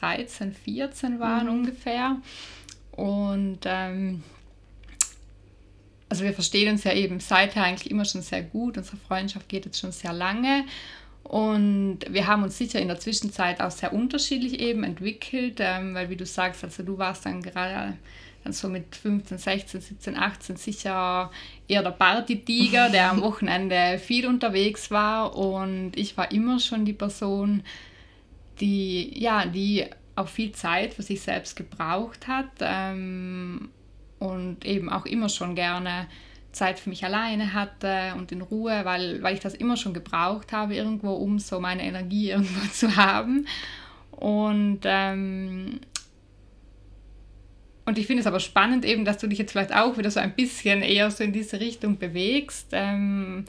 13, 0.00 0.52
14 0.52 1.20
waren 1.20 1.46
mhm. 1.46 1.52
ungefähr. 1.52 2.16
Und 2.92 3.60
ähm, 3.64 4.22
also 6.08 6.24
wir 6.24 6.34
verstehen 6.34 6.72
uns 6.72 6.84
ja 6.84 6.92
eben 6.92 7.20
seither 7.20 7.64
eigentlich 7.64 7.90
immer 7.90 8.04
schon 8.04 8.22
sehr 8.22 8.42
gut. 8.42 8.76
Unsere 8.76 8.98
Freundschaft 8.98 9.48
geht 9.48 9.64
jetzt 9.64 9.78
schon 9.78 9.92
sehr 9.92 10.12
lange. 10.12 10.64
Und 11.24 12.00
wir 12.08 12.26
haben 12.26 12.42
uns 12.42 12.58
sicher 12.58 12.80
in 12.80 12.88
der 12.88 12.98
Zwischenzeit 12.98 13.60
auch 13.60 13.70
sehr 13.70 13.92
unterschiedlich 13.92 14.60
eben 14.60 14.84
entwickelt, 14.84 15.58
ähm, 15.60 15.94
weil 15.94 16.10
wie 16.10 16.16
du 16.16 16.26
sagst, 16.26 16.64
also 16.64 16.82
du 16.82 16.98
warst 16.98 17.26
dann 17.26 17.42
gerade 17.42 17.96
dann 18.44 18.52
so 18.52 18.68
mit 18.68 18.96
15, 18.96 19.38
16, 19.38 19.80
17, 19.80 20.16
18 20.16 20.56
sicher 20.56 21.30
eher 21.68 21.82
der 21.82 21.90
Party-Tiger, 21.90 22.90
der 22.90 23.10
am 23.10 23.20
Wochenende 23.22 23.98
viel 23.98 24.26
unterwegs 24.26 24.90
war. 24.90 25.36
Und 25.36 25.92
ich 25.96 26.16
war 26.16 26.32
immer 26.32 26.58
schon 26.58 26.84
die 26.84 26.92
Person, 26.92 27.62
die, 28.60 29.18
ja, 29.18 29.46
die 29.46 29.86
auch 30.16 30.28
viel 30.28 30.52
Zeit 30.52 30.94
für 30.94 31.02
sich 31.02 31.20
selbst 31.22 31.56
gebraucht 31.56 32.26
hat 32.28 32.50
ähm, 32.60 33.70
und 34.18 34.64
eben 34.64 34.90
auch 34.90 35.06
immer 35.06 35.28
schon 35.28 35.54
gerne 35.54 36.06
Zeit 36.52 36.78
für 36.78 36.90
mich 36.90 37.04
alleine 37.04 37.54
hatte 37.54 38.12
und 38.16 38.30
in 38.30 38.42
Ruhe, 38.42 38.84
weil, 38.84 39.22
weil 39.22 39.34
ich 39.34 39.40
das 39.40 39.54
immer 39.54 39.76
schon 39.76 39.94
gebraucht 39.94 40.52
habe, 40.52 40.74
irgendwo, 40.74 41.12
um 41.12 41.38
so 41.38 41.60
meine 41.60 41.82
Energie 41.82 42.30
irgendwo 42.32 42.66
zu 42.68 42.96
haben. 42.96 43.46
Und, 44.10 44.80
ähm, 44.84 45.80
und 47.84 47.98
ich 47.98 48.06
finde 48.06 48.20
es 48.20 48.26
aber 48.26 48.38
spannend 48.38 48.84
eben, 48.84 49.04
dass 49.04 49.18
du 49.18 49.26
dich 49.26 49.38
jetzt 49.38 49.52
vielleicht 49.52 49.74
auch 49.74 49.98
wieder 49.98 50.10
so 50.10 50.20
ein 50.20 50.34
bisschen 50.34 50.82
eher 50.82 51.10
so 51.10 51.24
in 51.24 51.32
diese 51.32 51.58
Richtung 51.58 51.98
bewegst, 51.98 52.68
ähm, 52.72 53.44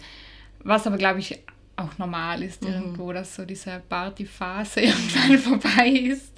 was 0.63 0.87
aber, 0.87 0.97
glaube 0.97 1.19
ich, 1.19 1.39
auch 1.75 1.97
normal 1.97 2.41
ist 2.43 2.63
mhm. 2.63 2.73
irgendwo, 2.73 3.13
dass 3.13 3.35
so 3.35 3.45
diese 3.45 3.81
Partyphase 3.89 4.81
irgendwann 4.81 5.37
vorbei 5.39 5.89
ist. 5.89 6.31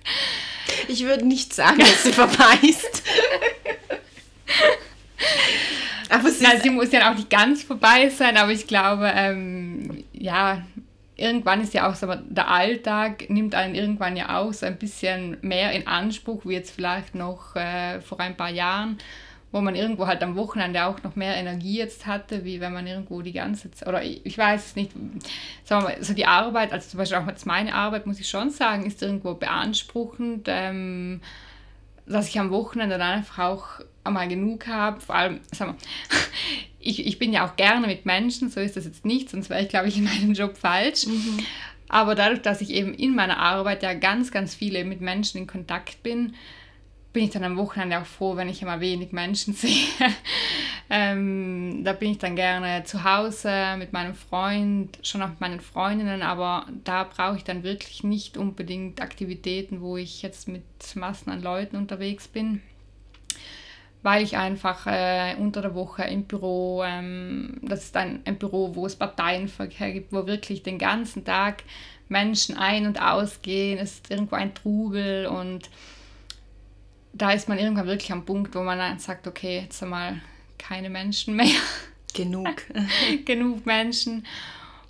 Ich 0.87 1.03
würde 1.03 1.25
nicht 1.25 1.53
sagen, 1.53 1.79
dass 1.79 2.03
sie 2.03 2.13
vorbei 2.13 2.57
ist. 2.61 3.03
aber 6.11 6.29
sie, 6.29 6.43
Na, 6.43 6.59
sie 6.59 6.69
muss 6.69 6.91
ja 6.91 7.11
auch 7.11 7.15
nicht 7.15 7.29
ganz 7.29 7.63
vorbei 7.63 8.09
sein, 8.09 8.37
aber 8.37 8.51
ich 8.51 8.67
glaube, 8.67 9.11
ähm, 9.13 10.03
ja, 10.13 10.63
irgendwann 11.17 11.61
ist 11.61 11.73
ja 11.73 11.89
auch 11.89 11.95
so, 11.95 12.07
der 12.07 12.49
Alltag 12.49 13.29
nimmt 13.29 13.55
einen 13.55 13.75
irgendwann 13.75 14.17
ja 14.17 14.37
auch 14.37 14.53
so 14.53 14.65
ein 14.65 14.77
bisschen 14.77 15.37
mehr 15.41 15.71
in 15.71 15.87
Anspruch, 15.87 16.45
wie 16.45 16.53
jetzt 16.53 16.71
vielleicht 16.71 17.15
noch 17.15 17.55
äh, 17.55 18.01
vor 18.01 18.19
ein 18.19 18.35
paar 18.35 18.49
Jahren, 18.49 18.97
wo 19.51 19.61
man 19.61 19.75
irgendwo 19.75 20.07
halt 20.07 20.21
am 20.21 20.35
Wochenende 20.35 20.85
auch 20.85 21.01
noch 21.03 21.15
mehr 21.15 21.35
Energie 21.35 21.77
jetzt 21.77 22.05
hatte, 22.05 22.43
wie 22.43 22.59
wenn 22.59 22.73
man 22.73 22.85
irgendwo 22.85 23.21
die 23.21 23.31
ganze 23.31 23.71
Zeit, 23.71 23.87
oder 23.87 24.03
ich, 24.03 24.25
ich 24.25 24.37
weiß 24.37 24.65
es 24.65 24.75
nicht, 24.75 24.91
sagen 25.63 25.83
wir 25.83 25.95
mal, 25.95 26.03
so 26.03 26.13
die 26.13 26.25
Arbeit, 26.25 26.73
also 26.73 26.89
zum 26.89 26.97
Beispiel 26.97 27.17
auch 27.17 27.27
jetzt 27.27 27.45
meine 27.45 27.73
Arbeit, 27.73 28.05
muss 28.05 28.19
ich 28.19 28.27
schon 28.27 28.49
sagen, 28.49 28.85
ist 28.85 29.01
irgendwo 29.01 29.35
beanspruchend, 29.35 30.47
ähm, 30.49 31.21
dass 32.05 32.27
ich 32.27 32.39
am 32.39 32.51
Wochenende 32.51 32.97
dann 32.97 33.19
einfach 33.19 33.39
auch 33.39 33.79
einmal 34.05 34.27
genug 34.27 34.67
habe, 34.67 35.01
vor 35.01 35.15
allem, 35.15 35.39
sagen 35.51 35.75
wir, 35.77 36.17
ich, 36.79 37.05
ich 37.05 37.19
bin 37.19 37.33
ja 37.33 37.45
auch 37.45 37.55
gerne 37.55 37.87
mit 37.87 38.05
Menschen, 38.05 38.49
so 38.49 38.59
ist 38.59 38.77
das 38.77 38.85
jetzt 38.85 39.05
nicht, 39.05 39.29
sonst 39.29 39.49
wäre 39.49 39.61
ich, 39.61 39.69
glaube 39.69 39.87
ich, 39.87 39.97
in 39.97 40.03
meinem 40.03 40.33
Job 40.33 40.57
falsch. 40.57 41.07
Mhm. 41.07 41.39
Aber 41.89 42.15
dadurch, 42.15 42.41
dass 42.41 42.61
ich 42.61 42.71
eben 42.71 42.93
in 42.93 43.15
meiner 43.15 43.37
Arbeit 43.37 43.83
ja 43.83 43.93
ganz, 43.93 44.31
ganz 44.31 44.55
viele 44.55 44.83
mit 44.85 45.01
Menschen 45.01 45.39
in 45.39 45.47
Kontakt 45.47 46.01
bin, 46.03 46.35
bin 47.13 47.23
ich 47.23 47.29
dann 47.29 47.45
am 47.45 47.57
Wochenende 47.57 47.97
auch 47.97 48.05
froh, 48.05 48.35
wenn 48.35 48.49
ich 48.49 48.61
immer 48.61 48.81
wenig 48.81 49.13
Menschen 49.13 49.53
sehe. 49.55 49.87
ähm, 50.89 51.81
da 51.83 51.93
bin 51.93 52.11
ich 52.11 52.17
dann 52.17 52.35
gerne 52.35 52.83
zu 52.83 53.03
Hause 53.03 53.75
mit 53.77 53.93
meinem 53.93 54.15
Freund, 54.15 54.97
schon 55.01 55.21
auch 55.21 55.29
mit 55.29 55.41
meinen 55.41 55.61
Freundinnen, 55.61 56.21
aber 56.21 56.67
da 56.83 57.03
brauche 57.05 57.37
ich 57.37 57.43
dann 57.43 57.63
wirklich 57.63 58.03
nicht 58.03 58.37
unbedingt 58.37 59.01
Aktivitäten, 59.01 59.81
wo 59.81 59.95
ich 59.95 60.21
jetzt 60.23 60.47
mit 60.47 60.63
Massen 60.95 61.31
an 61.31 61.41
Leuten 61.41 61.77
unterwegs 61.77 62.27
bin 62.27 62.61
weil 64.05 64.23
ich 64.23 64.37
einfach 64.37 64.85
äh, 64.85 65.33
unter 65.39 65.63
der 65.63 65.73
Woche 65.73 66.03
im 66.03 66.25
Büro, 66.25 66.83
ähm, 66.85 67.57
das 67.63 67.85
ist 67.85 67.97
ein, 67.97 68.21
ein 68.25 68.37
Büro, 68.37 68.75
wo 68.75 68.85
es 68.85 68.95
Parteienverkehr 68.95 69.91
gibt, 69.93 70.13
wo 70.13 70.27
wirklich 70.27 70.61
den 70.61 70.77
ganzen 70.77 71.25
Tag 71.25 71.63
Menschen 72.07 72.55
ein- 72.55 72.85
und 72.85 73.01
ausgehen, 73.01 73.79
es 73.79 73.93
ist 73.93 74.11
irgendwo 74.11 74.35
ein 74.35 74.53
Trubel 74.53 75.25
und 75.25 75.71
da 77.13 77.31
ist 77.31 77.49
man 77.49 77.57
irgendwann 77.57 77.87
wirklich 77.87 78.11
am 78.11 78.25
Punkt, 78.25 78.53
wo 78.53 78.61
man 78.61 78.77
dann 78.77 78.99
sagt, 78.99 79.25
okay, 79.25 79.61
jetzt 79.61 79.81
einmal 79.81 80.21
keine 80.59 80.91
Menschen 80.91 81.35
mehr. 81.35 81.47
Genug. 82.13 82.61
Genug 83.25 83.65
Menschen. 83.65 84.23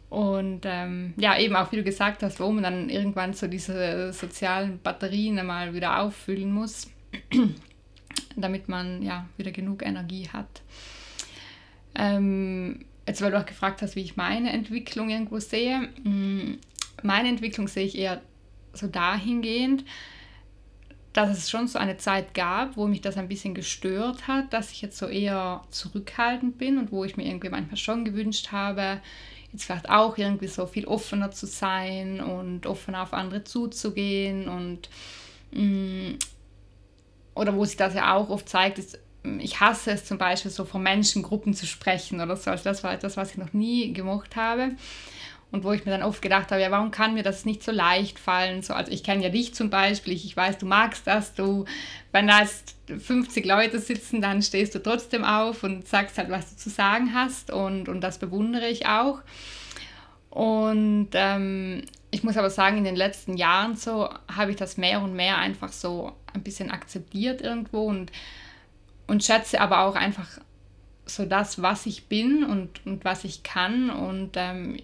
Und 0.10 0.64
ähm, 0.66 1.14
ja, 1.16 1.40
eben 1.40 1.56
auch 1.56 1.72
wie 1.72 1.78
du 1.78 1.84
gesagt 1.84 2.22
hast, 2.22 2.42
wo 2.42 2.52
man 2.52 2.64
dann 2.64 2.90
irgendwann 2.90 3.32
so 3.32 3.48
diese 3.48 4.12
sozialen 4.12 4.78
Batterien 4.80 5.40
einmal 5.40 5.74
wieder 5.74 6.02
auffüllen 6.02 6.52
muss 6.52 6.90
damit 8.36 8.70
man 8.70 9.02
ja 9.02 9.28
wieder 9.38 9.52
genug 9.52 9.86
Energie 9.86 10.30
hat. 10.32 10.62
Ähm, 11.96 12.86
jetzt, 13.08 13.22
weil 13.22 13.32
du 13.32 13.40
auch 13.40 13.46
gefragt 13.46 13.82
hast, 13.82 13.96
wie 13.96 14.02
ich 14.02 14.18
meine 14.18 14.52
Entwicklung 14.52 15.10
irgendwo 15.10 15.40
sehe. 15.40 15.90
Mm, 16.04 16.58
meine 17.04 17.30
Entwicklung 17.30 17.68
sehe 17.68 17.86
ich 17.86 17.98
eher 17.98 18.22
so 18.74 18.88
dahingehend, 18.88 19.86
dass 21.14 21.38
es 21.38 21.50
schon 21.50 21.68
so 21.68 21.80
eine 21.80 21.96
Zeit 21.98 22.34
gab, 22.34 22.76
wo 22.76 22.88
mich 22.88 23.00
das 23.00 23.16
ein 23.16 23.30
bisschen 23.30 23.54
gestört 23.54 24.28
hat, 24.28 24.52
dass 24.52 24.72
ich 24.72 24.82
jetzt 24.82 24.98
so 24.98 25.08
eher 25.08 25.62
zurückhaltend 25.70 26.58
bin 26.58 26.78
und 26.78 26.92
wo 26.92 27.06
ich 27.06 27.16
mir 27.16 27.26
irgendwie 27.26 27.50
manchmal 27.50 27.78
schon 27.78 28.04
gewünscht 28.04 28.52
habe, 28.52 29.00
jetzt 29.54 29.64
vielleicht 29.64 29.90
auch 29.90 30.18
irgendwie 30.18 30.48
so 30.48 30.68
viel 30.68 30.86
offener 30.86 31.32
zu 31.32 31.46
sein 31.46 32.20
und 32.20 32.66
offener 32.66 33.04
auf 33.04 33.14
andere 33.14 33.46
zuzugehen 33.46 34.50
und 34.50 34.90
mh, 35.52 35.62
mm, 35.62 36.20
oder 37.36 37.56
wo 37.56 37.66
sich 37.66 37.78
das 37.78 37.94
ja 37.94 38.16
auch 38.16 38.30
oft 38.30 38.50
zeigt, 38.50 38.80
ist, 38.80 38.98
ich 39.40 39.60
hasse 39.60 39.92
es 39.92 40.06
zum 40.06 40.18
Beispiel 40.18 40.52
so 40.52 40.66
von 40.66 40.82
Menschengruppen 40.82 41.54
zu 41.54 41.66
sprechen 41.66 42.22
oder 42.22 42.36
so. 42.36 42.52
Also 42.52 42.64
das 42.64 42.84
war 42.84 42.94
etwas, 42.94 43.18
was 43.18 43.32
ich 43.32 43.38
noch 43.38 43.54
nie 43.54 43.94
gemocht 43.94 44.36
habe. 44.36 44.72
Und 45.52 45.64
wo 45.64 45.72
ich 45.72 45.86
mir 45.86 45.92
dann 45.92 46.04
oft 46.04 46.22
gedacht 46.22 46.52
habe, 46.52 46.62
ja, 46.62 46.72
warum 46.72 46.92
kann 46.92 47.14
mir 47.14 47.24
das 47.24 47.46
nicht 47.46 47.64
so 47.64 47.72
leicht 47.72 48.20
fallen? 48.20 48.62
So, 48.62 48.74
also 48.74 48.92
ich 48.92 49.04
kenne 49.04 49.24
ja 49.24 49.30
dich 49.30 49.54
zum 49.54 49.70
Beispiel, 49.70 50.14
ich, 50.14 50.26
ich 50.26 50.36
weiß, 50.36 50.58
du 50.58 50.66
magst 50.66 51.08
das, 51.08 51.34
du, 51.34 51.66
wenn 52.12 52.28
da 52.28 52.42
jetzt 52.42 52.76
50 52.88 53.46
Leute 53.46 53.80
sitzen, 53.80 54.22
dann 54.22 54.42
stehst 54.42 54.76
du 54.76 54.80
trotzdem 54.84 55.24
auf 55.24 55.64
und 55.64 55.88
sagst 55.88 56.18
halt, 56.18 56.30
was 56.30 56.50
du 56.50 56.58
zu 56.58 56.70
sagen 56.70 57.14
hast 57.14 57.52
und, 57.52 57.88
und 57.88 58.02
das 58.02 58.18
bewundere 58.18 58.68
ich 58.68 58.88
auch. 58.88 59.20
Und 60.36 61.12
ähm, 61.14 61.84
ich 62.12 62.24
muss 62.24 62.36
aber 62.36 62.50
sagen, 62.50 62.78
in 62.78 62.84
den 62.84 62.98
letzten 62.98 63.38
Jahren 63.38 63.78
so 63.78 64.10
habe 64.30 64.52
ich 64.52 64.58
das 64.58 64.76
mehr 64.76 65.02
und 65.02 65.16
mehr 65.16 65.38
einfach 65.38 65.72
so 65.72 66.12
ein 66.34 66.44
bisschen 66.44 66.72
akzeptiert 66.72 67.40
irgendwo 67.40 67.86
und, 67.86 68.12
und 69.08 69.24
schätze 69.24 69.62
aber 69.62 69.86
auch 69.86 69.96
einfach 69.96 70.28
so 71.06 71.26
das, 71.26 71.62
was 71.62 71.86
ich 71.86 72.08
bin 72.08 72.44
und, 72.44 72.86
und 72.86 73.06
was 73.06 73.24
ich 73.24 73.44
kann. 73.44 73.90
Und 73.90 74.32
ähm, 74.36 74.76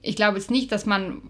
ich 0.00 0.16
glaube 0.16 0.38
jetzt 0.38 0.50
nicht, 0.50 0.72
dass 0.72 0.86
man 0.86 1.20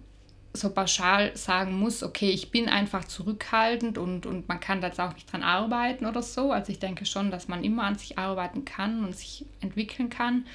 so 0.52 0.70
pauschal 0.70 1.36
sagen 1.36 1.76
muss, 1.76 2.04
okay, 2.04 2.30
ich 2.30 2.52
bin 2.52 2.68
einfach 2.68 3.06
zurückhaltend 3.06 3.98
und, 3.98 4.24
und 4.24 4.46
man 4.46 4.60
kann 4.60 4.80
da 4.80 4.86
jetzt 4.86 5.00
auch 5.00 5.14
nicht 5.14 5.32
dran 5.32 5.42
arbeiten 5.42 6.06
oder 6.06 6.22
so. 6.22 6.52
Also 6.52 6.70
ich 6.70 6.78
denke 6.78 7.06
schon, 7.06 7.32
dass 7.32 7.48
man 7.48 7.64
immer 7.64 7.82
an 7.82 7.98
sich 7.98 8.18
arbeiten 8.18 8.64
kann 8.64 9.04
und 9.04 9.16
sich 9.16 9.46
entwickeln 9.60 10.10
kann. 10.10 10.46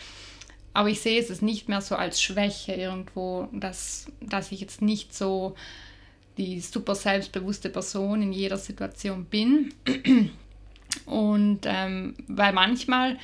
Aber 0.73 0.89
ich 0.89 1.01
sehe 1.01 1.19
es 1.19 1.41
nicht 1.41 1.67
mehr 1.67 1.81
so 1.81 1.95
als 1.95 2.21
Schwäche 2.21 2.73
irgendwo, 2.73 3.49
dass, 3.51 4.07
dass 4.21 4.51
ich 4.51 4.61
jetzt 4.61 4.81
nicht 4.81 5.15
so 5.15 5.55
die 6.37 6.61
super 6.61 6.95
selbstbewusste 6.95 7.69
Person 7.69 8.21
in 8.21 8.31
jeder 8.31 8.57
Situation 8.57 9.25
bin. 9.25 9.73
Und 11.05 11.61
ähm, 11.65 12.15
weil 12.27 12.53
manchmal 12.53 13.17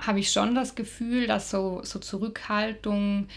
habe 0.00 0.20
ich 0.20 0.30
schon 0.30 0.54
das 0.54 0.74
Gefühl, 0.74 1.26
dass 1.26 1.50
so, 1.50 1.80
so 1.84 1.98
Zurückhaltung 1.98 3.28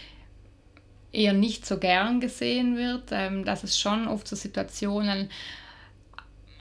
eher 1.12 1.32
nicht 1.32 1.64
so 1.64 1.78
gern 1.78 2.20
gesehen 2.20 2.76
wird, 2.76 3.10
ähm, 3.12 3.44
dass 3.44 3.64
es 3.64 3.78
schon 3.78 4.08
oft 4.08 4.26
so 4.26 4.36
Situationen 4.36 5.30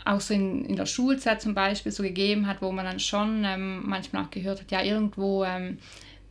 auch 0.05 0.21
so 0.21 0.33
in, 0.33 0.65
in 0.65 0.75
der 0.75 0.85
Schulzeit 0.85 1.41
zum 1.41 1.53
Beispiel 1.53 1.91
so 1.91 2.03
gegeben 2.03 2.47
hat, 2.47 2.61
wo 2.61 2.71
man 2.71 2.85
dann 2.85 2.99
schon 2.99 3.43
ähm, 3.45 3.83
manchmal 3.85 4.25
auch 4.25 4.31
gehört 4.31 4.61
hat, 4.61 4.71
ja 4.71 4.81
irgendwo 4.81 5.43
ähm, 5.43 5.77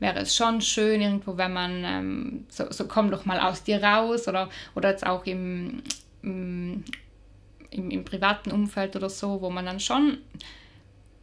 wäre 0.02 0.20
es 0.20 0.36
schon 0.36 0.60
schön 0.60 1.00
irgendwo, 1.00 1.36
wenn 1.36 1.52
man 1.52 1.84
ähm, 1.84 2.46
so, 2.48 2.70
so 2.70 2.86
komm 2.86 3.10
doch 3.10 3.24
mal 3.24 3.40
aus 3.40 3.62
dir 3.62 3.82
raus 3.82 4.28
oder, 4.28 4.50
oder 4.74 4.90
jetzt 4.90 5.06
auch 5.06 5.24
im, 5.24 5.82
im, 6.22 6.84
im, 7.70 7.90
im 7.90 8.04
privaten 8.04 8.50
Umfeld 8.50 8.96
oder 8.96 9.08
so, 9.08 9.40
wo 9.40 9.48
man 9.48 9.64
dann 9.64 9.80
schon, 9.80 10.18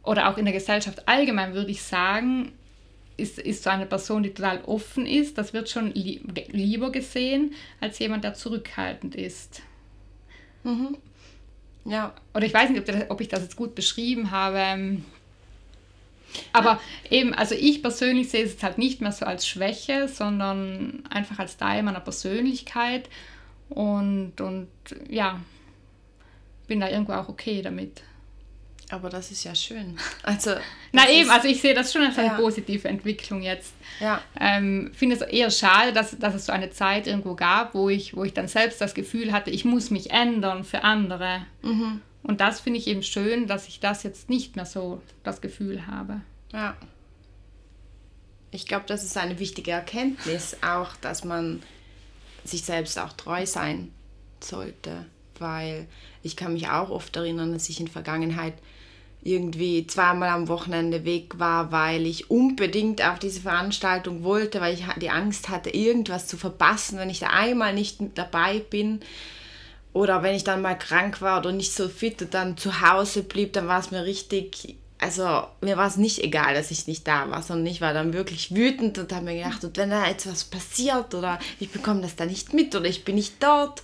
oder 0.02 0.28
auch 0.28 0.38
in 0.38 0.46
der 0.46 0.54
Gesellschaft 0.54 1.06
allgemein 1.06 1.54
würde 1.54 1.70
ich 1.70 1.82
sagen, 1.82 2.52
ist, 3.16 3.38
ist 3.38 3.62
so 3.62 3.70
eine 3.70 3.86
Person, 3.86 4.22
die 4.22 4.32
total 4.32 4.62
offen 4.64 5.06
ist, 5.06 5.36
das 5.36 5.52
wird 5.52 5.68
schon 5.68 5.92
li 5.92 6.22
lieber 6.48 6.90
gesehen, 6.90 7.52
als 7.80 7.98
jemand, 7.98 8.24
der 8.24 8.34
zurückhaltend 8.34 9.14
ist. 9.14 9.62
Mhm. 10.64 10.96
Ja. 11.84 12.14
Oder 12.34 12.46
ich 12.46 12.54
weiß 12.54 12.70
nicht, 12.70 12.80
ob, 12.80 12.86
das, 12.86 13.10
ob 13.10 13.20
ich 13.20 13.28
das 13.28 13.42
jetzt 13.42 13.56
gut 13.56 13.74
beschrieben 13.74 14.30
habe. 14.30 15.02
Aber 16.52 16.80
eben, 17.10 17.34
also 17.34 17.54
ich 17.54 17.82
persönlich 17.82 18.30
sehe 18.30 18.44
es 18.44 18.62
halt 18.62 18.78
nicht 18.78 19.00
mehr 19.00 19.12
so 19.12 19.26
als 19.26 19.46
Schwäche, 19.46 20.08
sondern 20.08 21.02
einfach 21.10 21.38
als 21.38 21.56
Teil 21.56 21.82
meiner 21.82 22.00
Persönlichkeit. 22.00 23.08
Und, 23.68 24.40
und 24.40 24.68
ja, 25.08 25.40
bin 26.66 26.80
da 26.80 26.88
irgendwo 26.88 27.12
auch 27.12 27.28
okay 27.28 27.62
damit. 27.62 28.02
Aber 28.90 29.08
das 29.08 29.30
ist 29.30 29.44
ja 29.44 29.54
schön. 29.54 29.96
Also, 30.22 30.54
Na 30.92 31.08
eben, 31.08 31.30
also 31.30 31.46
ich 31.46 31.60
sehe 31.60 31.74
das 31.74 31.92
schon 31.92 32.02
als 32.02 32.18
eine 32.18 32.28
ja. 32.28 32.34
positive 32.34 32.88
Entwicklung 32.88 33.42
jetzt. 33.42 33.72
Ja. 34.00 34.20
Ähm, 34.38 34.90
finde 34.94 35.16
es 35.16 35.22
eher 35.22 35.50
schade, 35.50 35.92
dass, 35.92 36.18
dass 36.18 36.34
es 36.34 36.46
so 36.46 36.52
eine 36.52 36.70
Zeit 36.70 37.06
irgendwo 37.06 37.34
gab, 37.34 37.74
wo 37.74 37.88
ich, 37.88 38.16
wo 38.16 38.24
ich 38.24 38.34
dann 38.34 38.48
selbst 38.48 38.80
das 38.80 38.94
Gefühl 38.94 39.32
hatte, 39.32 39.50
ich 39.50 39.64
muss 39.64 39.90
mich 39.90 40.10
ändern 40.10 40.64
für 40.64 40.82
andere. 40.82 41.46
Mhm. 41.62 42.00
Und 42.22 42.40
das 42.40 42.60
finde 42.60 42.78
ich 42.78 42.86
eben 42.86 43.02
schön, 43.02 43.46
dass 43.46 43.68
ich 43.68 43.80
das 43.80 44.02
jetzt 44.02 44.28
nicht 44.28 44.56
mehr 44.56 44.66
so 44.66 45.00
das 45.22 45.40
Gefühl 45.40 45.86
habe. 45.86 46.20
Ja. 46.52 46.76
Ich 48.50 48.66
glaube, 48.66 48.84
das 48.86 49.04
ist 49.04 49.16
eine 49.16 49.38
wichtige 49.38 49.70
Erkenntnis 49.70 50.56
auch, 50.62 50.96
dass 50.96 51.24
man 51.24 51.62
sich 52.44 52.62
selbst 52.62 52.98
auch 52.98 53.12
treu 53.12 53.46
sein 53.46 53.92
sollte, 54.40 55.06
weil 55.38 55.86
ich 56.22 56.36
kann 56.36 56.52
mich 56.52 56.68
auch 56.68 56.90
oft 56.90 57.14
erinnern, 57.16 57.52
dass 57.52 57.68
ich 57.68 57.80
in 57.80 57.88
Vergangenheit 57.88 58.54
irgendwie 59.22 59.86
zweimal 59.86 60.30
am 60.30 60.48
Wochenende 60.48 61.04
weg 61.04 61.38
war, 61.38 61.72
weil 61.72 62.06
ich 62.06 62.30
unbedingt 62.30 63.04
auf 63.06 63.18
diese 63.18 63.40
Veranstaltung 63.40 64.24
wollte, 64.24 64.60
weil 64.60 64.74
ich 64.74 64.84
die 65.00 65.10
Angst 65.10 65.50
hatte, 65.50 65.70
irgendwas 65.70 66.26
zu 66.26 66.38
verpassen, 66.38 66.98
wenn 66.98 67.10
ich 67.10 67.20
da 67.20 67.28
einmal 67.28 67.74
nicht 67.74 67.98
dabei 68.14 68.60
bin. 68.60 69.00
Oder 69.92 70.22
wenn 70.22 70.34
ich 70.34 70.44
dann 70.44 70.62
mal 70.62 70.78
krank 70.78 71.20
war 71.20 71.40
oder 71.40 71.52
nicht 71.52 71.72
so 71.72 71.88
fit 71.88 72.22
und 72.22 72.34
dann 72.34 72.56
zu 72.56 72.80
Hause 72.80 73.22
blieb, 73.22 73.52
dann 73.52 73.66
war 73.66 73.80
es 73.80 73.90
mir 73.90 74.04
richtig, 74.04 74.76
also 74.98 75.46
mir 75.60 75.76
war 75.76 75.88
es 75.88 75.96
nicht 75.96 76.20
egal, 76.20 76.54
dass 76.54 76.70
ich 76.70 76.86
nicht 76.86 77.08
da 77.08 77.28
war, 77.30 77.42
sondern 77.42 77.66
ich 77.66 77.80
war 77.80 77.92
dann 77.92 78.12
wirklich 78.12 78.54
wütend 78.54 78.98
und 78.98 79.12
habe 79.12 79.24
mir 79.24 79.36
gedacht, 79.36 79.64
und 79.64 79.76
wenn 79.76 79.90
da 79.90 80.06
etwas 80.06 80.44
passiert 80.44 81.14
oder 81.14 81.38
ich 81.58 81.70
bekomme 81.70 82.02
das 82.02 82.14
da 82.14 82.24
nicht 82.24 82.52
mit 82.52 82.74
oder 82.76 82.86
ich 82.86 83.04
bin 83.04 83.16
nicht 83.16 83.42
dort. 83.42 83.82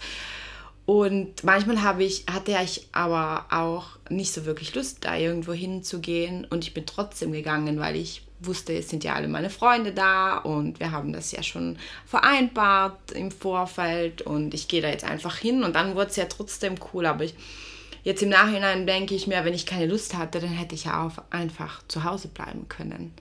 Und 0.84 1.42
manchmal 1.42 1.82
habe 1.82 2.04
ich, 2.04 2.24
hatte 2.30 2.56
ich 2.62 2.86
aber 2.92 3.46
auch 3.50 3.98
nicht 4.08 4.32
so 4.32 4.44
wirklich 4.46 4.72
Lust, 4.76 5.04
da 5.04 5.16
irgendwo 5.16 5.52
hinzugehen. 5.52 6.44
Und 6.44 6.62
ich 6.62 6.74
bin 6.74 6.86
trotzdem 6.86 7.32
gegangen, 7.32 7.80
weil 7.80 7.96
ich 7.96 8.22
wusste, 8.40 8.74
es 8.74 8.88
sind 8.88 9.04
ja 9.04 9.14
alle 9.14 9.28
meine 9.28 9.50
Freunde 9.50 9.92
da 9.92 10.38
und 10.38 10.80
wir 10.80 10.92
haben 10.92 11.12
das 11.12 11.32
ja 11.32 11.42
schon 11.42 11.78
vereinbart 12.04 13.12
im 13.12 13.30
Vorfeld 13.30 14.22
und 14.22 14.54
ich 14.54 14.68
gehe 14.68 14.82
da 14.82 14.88
jetzt 14.88 15.04
einfach 15.04 15.36
hin 15.36 15.62
und 15.62 15.74
dann 15.74 15.94
wurde 15.94 16.10
es 16.10 16.16
ja 16.16 16.26
trotzdem 16.26 16.74
cool. 16.92 17.06
Aber 17.06 17.24
ich, 17.24 17.34
jetzt 18.04 18.22
im 18.22 18.28
Nachhinein 18.28 18.86
denke 18.86 19.14
ich 19.14 19.26
mir, 19.26 19.44
wenn 19.44 19.54
ich 19.54 19.66
keine 19.66 19.86
Lust 19.86 20.14
hatte, 20.14 20.40
dann 20.40 20.50
hätte 20.50 20.74
ich 20.74 20.84
ja 20.84 21.06
auch 21.06 21.22
einfach 21.30 21.82
zu 21.88 22.04
Hause 22.04 22.28
bleiben 22.28 22.68
können. 22.68 23.12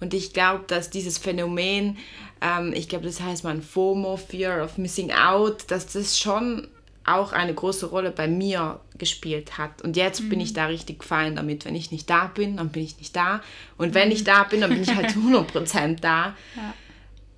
Und 0.00 0.14
ich 0.14 0.32
glaube, 0.32 0.64
dass 0.66 0.90
dieses 0.90 1.16
Phänomen, 1.16 1.96
ähm, 2.40 2.72
ich 2.74 2.88
glaube, 2.88 3.04
das 3.06 3.20
heißt 3.20 3.44
man 3.44 3.62
FOMO, 3.62 4.16
Fear 4.16 4.64
of 4.64 4.76
Missing 4.76 5.12
Out, 5.12 5.70
dass 5.70 5.86
das 5.86 6.18
schon 6.18 6.66
auch 7.04 7.32
eine 7.32 7.54
große 7.54 7.86
Rolle 7.86 8.10
bei 8.10 8.28
mir 8.28 8.80
gespielt 8.96 9.58
hat. 9.58 9.82
Und 9.82 9.96
jetzt 9.96 10.22
mhm. 10.22 10.28
bin 10.28 10.40
ich 10.40 10.52
da 10.52 10.66
richtig 10.66 11.02
fein 11.04 11.36
damit. 11.36 11.64
Wenn 11.64 11.74
ich 11.74 11.90
nicht 11.90 12.08
da 12.08 12.26
bin, 12.26 12.56
dann 12.56 12.68
bin 12.68 12.82
ich 12.82 12.98
nicht 12.98 13.16
da. 13.16 13.40
Und 13.76 13.94
wenn 13.94 14.08
mhm. 14.08 14.14
ich 14.14 14.24
da 14.24 14.44
bin, 14.44 14.60
dann 14.60 14.70
bin 14.70 14.82
ich 14.82 14.94
halt 14.94 15.10
100% 15.10 16.00
da. 16.00 16.36
Ja. 16.56 16.74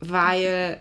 Weil 0.00 0.80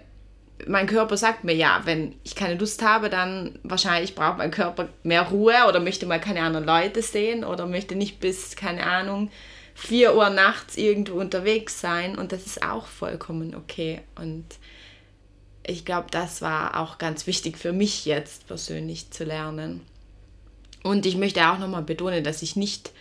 mein 0.67 0.87
Körper 0.87 1.17
sagt 1.17 1.43
mir 1.43 1.55
ja, 1.55 1.81
wenn 1.85 2.15
ich 2.23 2.35
keine 2.35 2.55
Lust 2.55 2.83
habe, 2.83 3.09
dann 3.09 3.57
wahrscheinlich 3.63 4.15
braucht 4.15 4.37
mein 4.37 4.51
Körper 4.51 4.89
mehr 5.03 5.23
Ruhe 5.23 5.55
oder 5.67 5.79
möchte 5.79 6.05
mal 6.05 6.19
keine 6.19 6.41
anderen 6.41 6.65
Leute 6.65 7.01
sehen 7.01 7.43
oder 7.43 7.65
möchte 7.65 7.95
nicht 7.95 8.19
bis, 8.19 8.55
keine 8.55 8.85
Ahnung, 8.85 9.29
4 9.75 10.15
Uhr 10.15 10.29
nachts 10.29 10.77
irgendwo 10.77 11.19
unterwegs 11.19 11.79
sein. 11.79 12.17
Und 12.17 12.31
das 12.31 12.45
ist 12.45 12.63
auch 12.63 12.87
vollkommen 12.87 13.55
okay. 13.55 14.01
Und 14.15 14.45
ich 15.65 15.85
glaube, 15.85 16.07
das 16.11 16.41
war 16.41 16.79
auch 16.79 16.97
ganz 16.97 17.27
wichtig 17.27 17.57
für 17.57 17.73
mich 17.73 18.05
jetzt 18.05 18.47
persönlich 18.47 19.11
zu 19.11 19.23
lernen. 19.23 19.81
Und 20.83 21.05
ich 21.05 21.15
möchte 21.15 21.47
auch 21.49 21.59
nochmal 21.59 21.83
betonen, 21.83 22.23
dass 22.23 22.41
ich 22.41 22.55
nicht 22.55 22.91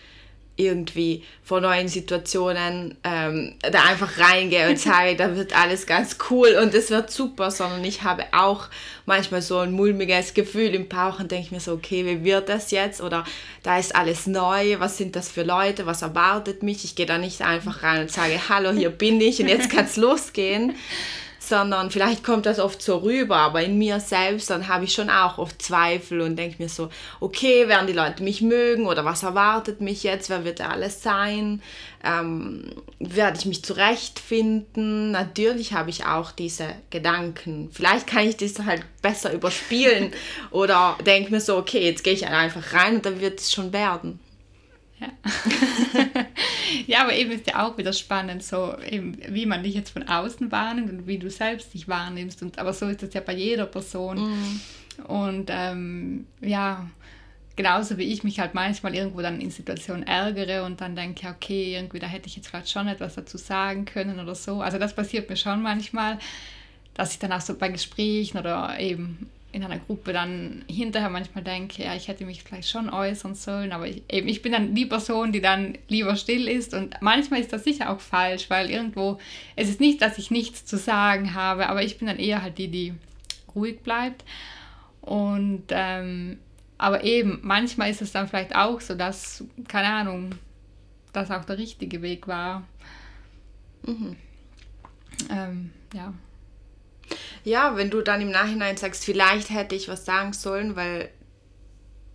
irgendwie 0.56 1.24
vor 1.42 1.60
neuen 1.62 1.88
Situationen 1.88 2.96
ähm, 3.04 3.54
da 3.60 3.84
einfach 3.84 4.18
reingehe 4.18 4.68
und 4.68 4.78
sage, 4.78 5.16
da 5.16 5.34
wird 5.34 5.56
alles 5.56 5.86
ganz 5.86 6.18
cool 6.30 6.58
und 6.62 6.74
es 6.74 6.90
wird 6.90 7.10
super, 7.10 7.50
sondern 7.50 7.82
ich 7.84 8.02
habe 8.02 8.24
auch 8.32 8.68
manchmal 9.06 9.40
so 9.40 9.58
ein 9.58 9.72
mulmiges 9.72 10.34
Gefühl 10.34 10.74
im 10.74 10.88
Bauch 10.88 11.20
und 11.20 11.30
denke 11.30 11.54
mir 11.54 11.60
so, 11.60 11.72
okay, 11.72 12.04
wie 12.04 12.22
wird 12.24 12.48
das 12.48 12.70
jetzt? 12.70 13.00
Oder 13.00 13.24
da 13.62 13.78
ist 13.78 13.96
alles 13.96 14.26
neu, 14.26 14.78
was 14.78 14.98
sind 14.98 15.16
das 15.16 15.30
für 15.30 15.42
Leute, 15.42 15.86
was 15.86 16.02
erwartet 16.02 16.62
mich? 16.62 16.84
Ich 16.84 16.94
gehe 16.94 17.06
da 17.06 17.18
nicht 17.18 17.40
einfach 17.40 17.82
rein 17.82 18.02
und 18.02 18.10
sage, 18.10 18.38
hallo, 18.48 18.72
hier 18.72 18.90
bin 18.90 19.20
ich 19.20 19.40
und 19.40 19.48
jetzt 19.48 19.70
kann 19.70 19.86
es 19.86 19.96
losgehen, 19.96 20.74
sondern 21.52 21.90
vielleicht 21.90 22.24
kommt 22.24 22.46
das 22.46 22.58
oft 22.58 22.80
so 22.80 22.96
rüber, 22.96 23.36
aber 23.36 23.62
in 23.62 23.76
mir 23.76 24.00
selbst, 24.00 24.48
dann 24.48 24.68
habe 24.68 24.84
ich 24.84 24.94
schon 24.94 25.10
auch 25.10 25.36
oft 25.36 25.60
Zweifel 25.60 26.22
und 26.22 26.36
denke 26.36 26.62
mir 26.62 26.70
so, 26.70 26.88
okay, 27.20 27.68
werden 27.68 27.86
die 27.86 27.92
Leute 27.92 28.22
mich 28.22 28.40
mögen 28.40 28.86
oder 28.86 29.04
was 29.04 29.22
erwartet 29.22 29.82
mich 29.82 30.02
jetzt, 30.02 30.30
wer 30.30 30.46
wird 30.46 30.62
alles 30.62 31.02
sein, 31.02 31.60
ähm, 32.02 32.70
werde 33.00 33.36
ich 33.38 33.44
mich 33.44 33.62
zurechtfinden, 33.62 35.10
natürlich 35.10 35.74
habe 35.74 35.90
ich 35.90 36.06
auch 36.06 36.32
diese 36.32 36.68
Gedanken, 36.88 37.68
vielleicht 37.70 38.06
kann 38.06 38.26
ich 38.26 38.38
das 38.38 38.58
halt 38.64 38.84
besser 39.02 39.30
überspielen 39.34 40.12
oder 40.52 40.96
denke 41.04 41.32
mir 41.32 41.40
so, 41.42 41.58
okay, 41.58 41.84
jetzt 41.84 42.02
gehe 42.02 42.14
ich 42.14 42.26
einfach 42.26 42.72
rein 42.72 42.94
und 42.94 43.04
dann 43.04 43.20
wird 43.20 43.40
es 43.40 43.52
schon 43.52 43.74
werden. 43.74 44.20
Ja. 45.02 45.08
ja, 46.86 47.00
aber 47.02 47.14
eben 47.14 47.30
ist 47.32 47.46
ja 47.46 47.66
auch 47.66 47.76
wieder 47.76 47.92
spannend, 47.92 48.42
so 48.42 48.76
eben, 48.88 49.18
wie 49.28 49.46
man 49.46 49.62
dich 49.62 49.74
jetzt 49.74 49.90
von 49.90 50.08
außen 50.08 50.52
wahrnimmt 50.52 50.90
und 50.90 51.06
wie 51.06 51.18
du 51.18 51.30
selbst 51.30 51.74
dich 51.74 51.88
wahrnimmst. 51.88 52.42
Und, 52.42 52.58
aber 52.58 52.72
so 52.72 52.86
ist 52.86 53.02
das 53.02 53.14
ja 53.14 53.20
bei 53.20 53.34
jeder 53.34 53.66
Person. 53.66 54.18
Mhm. 54.18 54.60
Und 55.04 55.50
ähm, 55.50 56.26
ja, 56.40 56.86
genauso 57.56 57.98
wie 57.98 58.04
ich 58.04 58.24
mich 58.24 58.40
halt 58.40 58.54
manchmal 58.54 58.94
irgendwo 58.94 59.20
dann 59.20 59.40
in 59.40 59.50
Situationen 59.50 60.06
ärgere 60.06 60.64
und 60.64 60.80
dann 60.80 60.96
denke, 60.96 61.28
okay, 61.28 61.74
irgendwie 61.74 61.98
da 61.98 62.06
hätte 62.06 62.28
ich 62.28 62.36
jetzt 62.36 62.48
vielleicht 62.48 62.70
schon 62.70 62.88
etwas 62.88 63.14
dazu 63.14 63.38
sagen 63.38 63.84
können 63.84 64.20
oder 64.20 64.34
so. 64.34 64.60
Also 64.60 64.78
das 64.78 64.94
passiert 64.94 65.28
mir 65.28 65.36
schon 65.36 65.62
manchmal, 65.62 66.18
dass 66.94 67.12
ich 67.12 67.18
dann 67.18 67.32
auch 67.32 67.40
so 67.40 67.54
bei 67.54 67.68
Gesprächen 67.68 68.38
oder 68.38 68.78
eben 68.78 69.30
in 69.52 69.62
einer 69.62 69.78
Gruppe 69.78 70.12
dann 70.12 70.64
hinterher 70.68 71.10
manchmal 71.10 71.44
denke, 71.44 71.84
ja, 71.84 71.94
ich 71.94 72.08
hätte 72.08 72.24
mich 72.24 72.42
vielleicht 72.42 72.70
schon 72.70 72.88
äußern 72.88 73.34
sollen, 73.34 73.72
aber 73.72 73.86
ich, 73.86 74.02
eben, 74.08 74.26
ich 74.28 74.40
bin 74.40 74.52
dann 74.52 74.74
die 74.74 74.86
Person, 74.86 75.30
die 75.30 75.42
dann 75.42 75.76
lieber 75.88 76.16
still 76.16 76.48
ist 76.48 76.72
und 76.72 76.96
manchmal 77.02 77.40
ist 77.40 77.52
das 77.52 77.62
sicher 77.62 77.90
auch 77.90 78.00
falsch, 78.00 78.48
weil 78.48 78.70
irgendwo, 78.70 79.18
es 79.54 79.68
ist 79.68 79.80
nicht, 79.80 80.00
dass 80.00 80.16
ich 80.16 80.30
nichts 80.30 80.64
zu 80.64 80.78
sagen 80.78 81.34
habe, 81.34 81.68
aber 81.68 81.82
ich 81.82 81.98
bin 81.98 82.08
dann 82.08 82.18
eher 82.18 82.42
halt 82.42 82.56
die, 82.56 82.68
die 82.68 82.94
ruhig 83.54 83.80
bleibt 83.80 84.24
und 85.02 85.64
ähm, 85.68 86.38
aber 86.78 87.04
eben, 87.04 87.38
manchmal 87.42 87.90
ist 87.90 88.02
es 88.02 88.10
dann 88.10 88.26
vielleicht 88.26 88.56
auch 88.56 88.80
so, 88.80 88.94
dass, 88.94 89.44
keine 89.68 89.88
Ahnung, 89.88 90.34
das 91.12 91.30
auch 91.30 91.44
der 91.44 91.58
richtige 91.58 92.02
Weg 92.02 92.26
war. 92.26 92.64
Mhm. 93.86 94.16
Ähm, 95.30 95.70
ja. 95.94 96.12
Ja, 97.44 97.76
wenn 97.76 97.90
du 97.90 98.02
dann 98.02 98.20
im 98.20 98.30
Nachhinein 98.30 98.76
sagst, 98.76 99.04
vielleicht 99.04 99.50
hätte 99.50 99.74
ich 99.74 99.88
was 99.88 100.04
sagen 100.04 100.32
sollen, 100.32 100.76
weil 100.76 101.10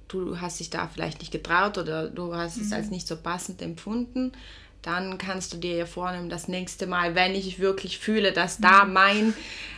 du 0.08 0.40
hast 0.40 0.60
dich 0.60 0.70
da 0.70 0.88
vielleicht 0.88 1.20
nicht 1.20 1.32
getraut 1.32 1.78
oder 1.78 2.10
du 2.10 2.34
hast 2.34 2.58
mhm. 2.58 2.64
es 2.64 2.72
als 2.72 2.90
nicht 2.90 3.08
so 3.08 3.18
passend 3.18 3.62
empfunden, 3.62 4.32
dann 4.82 5.18
kannst 5.18 5.54
du 5.54 5.58
dir 5.58 5.76
ja 5.76 5.86
vornehmen, 5.86 6.30
das 6.30 6.48
nächste 6.48 6.88
Mal, 6.88 7.14
wenn 7.14 7.36
ich 7.36 7.60
wirklich 7.60 7.98
fühle, 8.00 8.32
dass 8.32 8.60
da 8.60 8.86
mhm. 8.86 8.94
mein, 8.94 9.34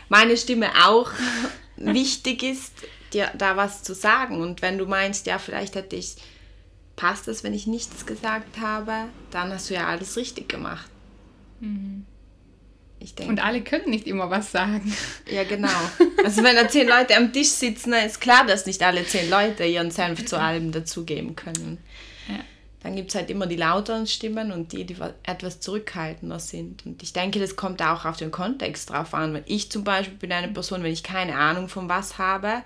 meine 0.07 0.37
Stimme 0.37 0.69
auch 0.85 1.11
wichtig 1.77 2.43
ist, 2.43 2.73
dir 3.13 3.31
da 3.37 3.57
was 3.57 3.81
zu 3.81 3.95
sagen. 3.95 4.41
Und 4.41 4.61
wenn 4.61 4.77
du 4.77 4.85
meinst, 4.85 5.25
ja, 5.25 5.39
vielleicht 5.39 5.75
hätte 5.75 5.95
ich, 5.95 6.17
passt 6.95 7.27
es, 7.27 7.43
wenn 7.43 7.53
ich 7.53 7.65
nichts 7.65 8.05
gesagt 8.05 8.59
habe, 8.59 9.05
dann 9.31 9.51
hast 9.51 9.69
du 9.69 9.73
ja 9.73 9.87
alles 9.87 10.15
richtig 10.15 10.47
gemacht. 10.47 10.89
Mhm. 11.59 12.05
Ich 12.99 13.15
denke. 13.15 13.31
Und 13.31 13.43
alle 13.43 13.61
können 13.61 13.89
nicht 13.89 14.07
immer 14.07 14.29
was 14.29 14.51
sagen. 14.51 14.93
Ja, 15.31 15.43
genau. 15.43 15.69
Also 16.23 16.43
wenn 16.43 16.55
da 16.55 16.67
zehn 16.67 16.87
Leute 16.87 17.15
am 17.15 17.31
Tisch 17.31 17.47
sitzen, 17.47 17.91
dann 17.91 18.05
ist 18.05 18.19
klar, 18.19 18.45
dass 18.45 18.65
nicht 18.65 18.83
alle 18.83 19.05
zehn 19.05 19.29
Leute 19.29 19.63
ihren 19.63 19.89
Senf 19.89 20.25
zu 20.25 20.37
allem 20.37 20.73
dazugeben 20.73 21.33
können. 21.35 21.77
Ja. 22.27 22.39
Dann 22.83 22.97
gibt 22.97 23.09
es 23.09 23.15
halt 23.15 23.29
immer 23.29 23.47
die 23.47 23.55
lauteren 23.55 24.05
Stimmen 24.05 24.51
und 24.51 24.73
die, 24.73 24.83
die 24.83 24.97
etwas 25.23 25.61
zurückhaltender 25.61 26.39
sind. 26.39 26.85
Und 26.85 27.01
ich 27.01 27.13
denke, 27.13 27.39
das 27.39 27.55
kommt 27.55 27.81
auch 27.81 28.03
auf 28.03 28.17
den 28.17 28.31
Kontext 28.31 28.89
drauf 28.89 29.13
an. 29.13 29.33
Wenn 29.33 29.43
ich 29.45 29.71
zum 29.71 29.85
Beispiel 29.85 30.17
bin 30.17 30.31
eine 30.33 30.49
Person, 30.49 30.83
wenn 30.83 30.91
ich 30.91 31.03
keine 31.03 31.35
Ahnung 31.35 31.69
von 31.69 31.87
was 31.87 32.17
habe, 32.17 32.63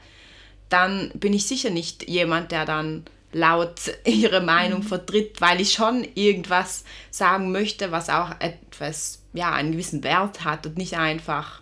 dann 0.69 1.11
bin 1.13 1.33
ich 1.33 1.45
sicher 1.45 1.69
nicht 1.69 2.09
jemand, 2.09 2.51
der 2.51 2.65
dann 2.65 3.05
laut 3.33 3.79
ihre 4.05 4.41
Meinung 4.41 4.79
mhm. 4.79 4.87
vertritt, 4.87 5.41
weil 5.41 5.61
ich 5.61 5.73
schon 5.73 6.07
irgendwas 6.15 6.83
sagen 7.11 7.51
möchte, 7.51 7.91
was 7.91 8.09
auch 8.09 8.31
etwas 8.39 9.22
ja, 9.33 9.51
einen 9.51 9.71
gewissen 9.71 10.03
Wert 10.03 10.43
hat 10.43 10.65
und 10.65 10.77
nicht 10.77 10.97
einfach 10.97 11.61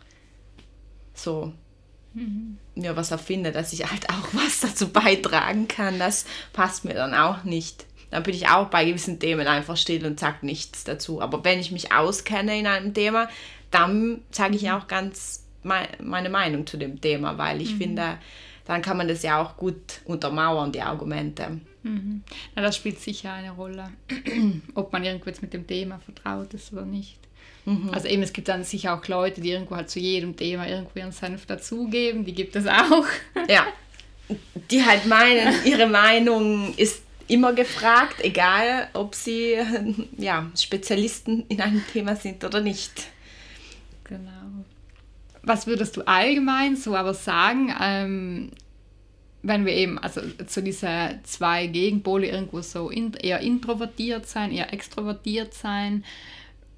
so 1.13 1.53
mhm. 2.13 2.57
mir 2.75 2.95
was 2.95 3.11
erfinde, 3.11 3.51
dass 3.51 3.73
ich 3.73 3.89
halt 3.89 4.09
auch 4.09 4.27
was 4.33 4.59
dazu 4.59 4.89
beitragen 4.89 5.67
kann. 5.67 5.99
Das 5.99 6.25
passt 6.53 6.85
mir 6.85 6.93
dann 6.93 7.13
auch 7.13 7.43
nicht. 7.43 7.85
Dann 8.09 8.23
bin 8.23 8.33
ich 8.33 8.49
auch 8.49 8.67
bei 8.67 8.83
gewissen 8.83 9.19
Themen 9.19 9.47
einfach 9.47 9.77
still 9.77 10.05
und 10.05 10.19
sage 10.19 10.45
nichts 10.45 10.83
dazu. 10.83 11.21
Aber 11.21 11.45
wenn 11.45 11.59
ich 11.59 11.71
mich 11.71 11.93
auskenne 11.93 12.59
in 12.59 12.67
einem 12.67 12.93
Thema, 12.93 13.29
dann 13.71 14.21
sage 14.31 14.55
ich 14.57 14.69
auch 14.69 14.87
ganz 14.87 15.45
meine 15.63 16.29
Meinung 16.29 16.65
zu 16.65 16.77
dem 16.77 16.99
Thema, 16.99 17.37
weil 17.37 17.61
ich 17.61 17.73
mhm. 17.75 17.77
finde, 17.77 18.17
dann 18.65 18.81
kann 18.81 18.97
man 18.97 19.07
das 19.07 19.23
ja 19.23 19.41
auch 19.41 19.57
gut 19.57 20.01
untermauern, 20.05 20.71
die 20.71 20.81
Argumente. 20.81 21.61
Mhm. 21.83 22.23
Na, 22.55 22.61
das 22.61 22.75
spielt 22.75 22.99
sicher 22.99 23.33
eine 23.33 23.51
Rolle, 23.51 23.91
ob 24.75 24.91
man 24.91 25.03
irgendwo 25.03 25.27
jetzt 25.27 25.41
mit 25.41 25.53
dem 25.53 25.67
Thema 25.67 25.99
vertraut 25.99 26.53
ist 26.53 26.73
oder 26.73 26.85
nicht. 26.85 27.17
Mhm. 27.65 27.89
Also 27.91 28.07
eben, 28.07 28.23
es 28.23 28.33
gibt 28.33 28.47
dann 28.47 28.63
sicher 28.63 28.95
auch 28.95 29.07
Leute, 29.07 29.41
die 29.41 29.51
irgendwo 29.51 29.75
halt 29.75 29.89
zu 29.89 29.99
jedem 29.99 30.35
Thema 30.35 30.67
irgendwo 30.67 30.99
ihren 30.99 31.11
Senf 31.11 31.45
dazugeben, 31.45 32.25
die 32.25 32.33
gibt 32.33 32.55
es 32.55 32.65
auch. 32.67 33.05
Ja, 33.47 33.67
die 34.69 34.83
halt 34.83 35.05
meinen, 35.05 35.53
ihre 35.65 35.87
Meinung 35.87 36.73
ist 36.75 37.03
immer 37.27 37.53
gefragt, 37.53 38.23
egal 38.23 38.89
ob 38.93 39.15
sie 39.15 39.57
ja, 40.17 40.51
Spezialisten 40.59 41.45
in 41.47 41.61
einem 41.61 41.83
Thema 41.91 42.15
sind 42.15 42.43
oder 42.43 42.61
nicht. 42.61 43.07
Genau. 44.03 44.65
Was 45.43 45.65
würdest 45.65 45.97
du 45.97 46.01
allgemein 46.01 46.75
so 46.75 46.95
aber 46.95 47.13
sagen, 47.13 47.73
ähm, 47.81 48.51
wenn 49.43 49.65
wir 49.65 49.73
eben, 49.73 49.97
also 49.97 50.21
zu 50.45 50.61
dieser 50.61 51.23
zwei 51.23 51.67
Gegenpole 51.67 52.27
irgendwo 52.27 52.61
so 52.61 52.89
in, 52.89 53.13
eher 53.13 53.39
introvertiert 53.39 54.27
sein, 54.27 54.51
eher 54.51 54.71
extrovertiert 54.71 55.53
sein, 55.53 56.03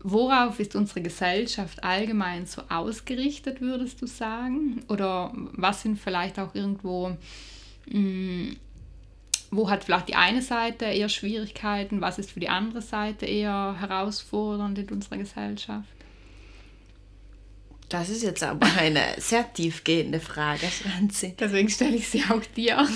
Worauf 0.03 0.59
ist 0.59 0.75
unsere 0.75 1.01
Gesellschaft 1.01 1.83
allgemein 1.83 2.45
so 2.45 2.61
ausgerichtet, 2.67 3.61
würdest 3.61 4.01
du 4.01 4.05
sagen? 4.05 4.83
Oder 4.89 5.31
was 5.33 5.81
sind 5.81 5.97
vielleicht 5.97 6.39
auch 6.39 6.53
irgendwo, 6.53 7.15
mh, 7.85 7.99
mm, 7.99 8.57
wo 9.51 9.69
hat 9.69 9.83
vielleicht 9.85 10.09
die 10.09 10.15
eine 10.15 10.41
Seite 10.41 10.85
eher 10.85 11.09
Schwierigkeiten, 11.09 12.01
was 12.01 12.19
ist 12.19 12.31
für 12.31 12.39
die 12.39 12.49
andere 12.49 12.81
Seite 12.81 13.25
eher 13.25 13.77
herausfordernd 13.79 14.77
in 14.79 14.89
unserer 14.89 15.17
Gesellschaft? 15.17 15.87
Das 17.87 18.09
ist 18.09 18.23
jetzt 18.23 18.43
aber 18.43 18.67
eine 18.77 19.03
sehr 19.19 19.53
tiefgehende 19.53 20.19
Frage, 20.19 20.65
Franzi. 20.67 21.35
Deswegen 21.39 21.69
stelle 21.69 21.95
ich 21.95 22.09
sie 22.09 22.23
auch 22.23 22.43
dir. 22.55 22.87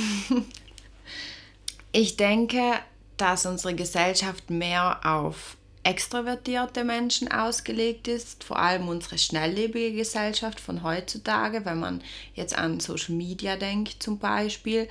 Ich 1.91 2.17
denke, 2.17 2.73
dass 3.17 3.45
unsere 3.45 3.75
Gesellschaft 3.75 4.49
mehr 4.49 4.99
auf 5.03 5.56
extrovertierte 5.87 6.83
Menschen 6.83 7.31
ausgelegt 7.31 8.09
ist, 8.09 8.43
vor 8.43 8.59
allem 8.59 8.89
unsere 8.89 9.17
schnelllebige 9.17 9.93
Gesellschaft 9.93 10.59
von 10.59 10.83
heutzutage, 10.83 11.63
wenn 11.63 11.79
man 11.79 12.01
jetzt 12.33 12.57
an 12.57 12.81
Social 12.81 13.15
Media 13.15 13.55
denkt 13.55 14.03
zum 14.03 14.19
Beispiel. 14.19 14.89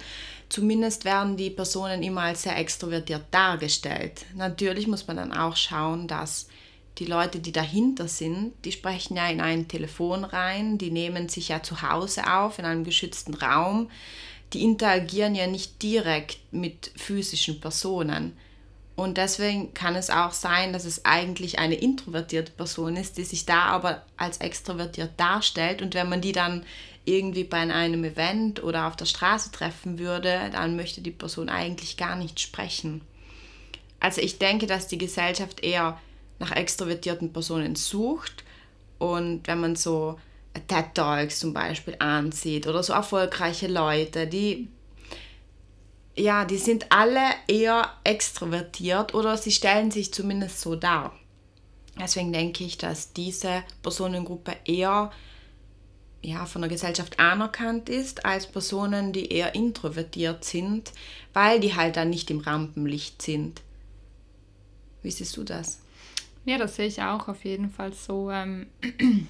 Zumindest 0.49 1.05
werden 1.05 1.37
die 1.37 1.51
Personen 1.51 2.03
immer 2.03 2.23
als 2.23 2.45
sehr 2.45 2.57
extrovertiert 2.57 3.25
dargestellt. 3.31 4.25
Natürlich 4.35 4.87
muss 4.87 5.07
man 5.07 5.19
dann 5.19 5.35
auch 5.35 5.55
schauen, 5.57 6.09
dass 6.09 6.49
die 6.97 7.05
Leute, 7.05 7.41
die 7.41 7.53
dahinter 7.53 8.09
sind, 8.09 8.55
die 8.65 8.73
sprechen 8.73 9.19
ja 9.19 9.29
in 9.29 9.43
ein 9.43 9.69
Telefon 9.69 10.25
rein, 10.25 10.79
die 10.79 10.91
nehmen 10.91 11.29
sich 11.29 11.49
ja 11.49 11.63
zu 11.63 11.83
Hause 11.83 12.27
auf, 12.33 12.59
in 12.59 12.65
einem 12.65 12.85
geschützten 12.85 13.35
Raum, 13.35 13.91
die 14.55 14.63
interagieren 14.63 15.35
ja 15.35 15.47
nicht 15.47 15.83
direkt 15.83 16.39
mit 16.53 16.91
physischen 16.97 17.61
Personen. 17.61 18.35
Und 18.97 19.19
deswegen 19.19 19.75
kann 19.75 19.95
es 19.95 20.09
auch 20.09 20.33
sein, 20.33 20.73
dass 20.73 20.87
es 20.87 21.05
eigentlich 21.05 21.59
eine 21.59 21.75
introvertierte 21.75 22.53
Person 22.53 22.97
ist, 22.97 23.19
die 23.19 23.25
sich 23.25 23.45
da 23.45 23.65
aber 23.65 24.03
als 24.17 24.39
extrovertiert 24.39 25.13
darstellt. 25.19 25.83
Und 25.83 25.95
wenn 25.95 26.09
man 26.09 26.23
die 26.23 26.33
dann 26.33 26.65
irgendwie 27.05 27.45
bei 27.45 27.59
einem 27.59 28.05
Event 28.05 28.63
oder 28.63 28.87
auf 28.87 28.97
der 28.97 29.05
Straße 29.05 29.53
treffen 29.53 29.99
würde, 29.99 30.49
dann 30.51 30.77
möchte 30.77 31.03
die 31.03 31.11
Person 31.11 31.51
eigentlich 31.51 31.99
gar 31.99 32.17
nicht 32.17 32.41
sprechen. 32.41 33.03
Also 34.01 34.23
ich 34.23 34.39
denke, 34.39 34.67
dass 34.67 34.89
die 34.89 34.99
Gesellschaft 34.99 35.63
eher 35.63 36.01
nach 36.39 36.53
extrovertierten 36.53 37.33
Personen 37.35 37.77
sucht. 37.77 38.45
Und 38.99 39.47
wenn 39.47 39.61
man 39.61 39.77
so 39.77 40.19
TED 40.69 40.95
Talks 40.95 41.39
zum 41.39 41.53
Beispiel 41.53 41.97
ansieht 41.99 42.67
oder 42.67 42.83
so 42.83 42.95
erfolgreiche 42.95 43.67
Leute, 43.67 44.27
die 44.27 44.69
ja, 46.17 46.45
die 46.45 46.57
sind 46.57 46.91
alle 46.91 47.31
eher 47.47 47.91
extrovertiert 48.05 49.15
oder 49.15 49.37
sie 49.37 49.53
stellen 49.53 49.91
sich 49.91 50.13
zumindest 50.13 50.61
so 50.61 50.75
dar. 50.75 51.15
Deswegen 51.99 52.33
denke 52.33 52.65
ich, 52.65 52.79
dass 52.79 53.13
diese 53.13 53.63
Personengruppe 53.83 54.57
eher 54.65 55.11
ja, 56.23 56.45
von 56.47 56.63
der 56.63 56.71
Gesellschaft 56.71 57.21
anerkannt 57.21 57.89
ist 57.89 58.25
als 58.25 58.47
Personen, 58.47 59.13
die 59.13 59.31
eher 59.31 59.55
introvertiert 59.55 60.45
sind, 60.45 60.93
weil 61.33 61.61
die 61.61 61.75
halt 61.75 61.97
dann 61.97 62.11
nicht 62.11 62.31
im 62.31 62.41
Rampenlicht 62.41 63.23
sind. 63.23 63.63
Wie 65.03 65.11
siehst 65.11 65.37
du 65.37 65.45
das? 65.45 65.81
Ja, 66.45 66.59
das 66.59 66.77
sehe 66.77 66.87
ich 66.87 67.01
auch 67.01 67.29
auf 67.29 67.45
jeden 67.45 67.71
Fall 67.71 67.93
so. 67.93 68.31
Ähm 68.31 68.67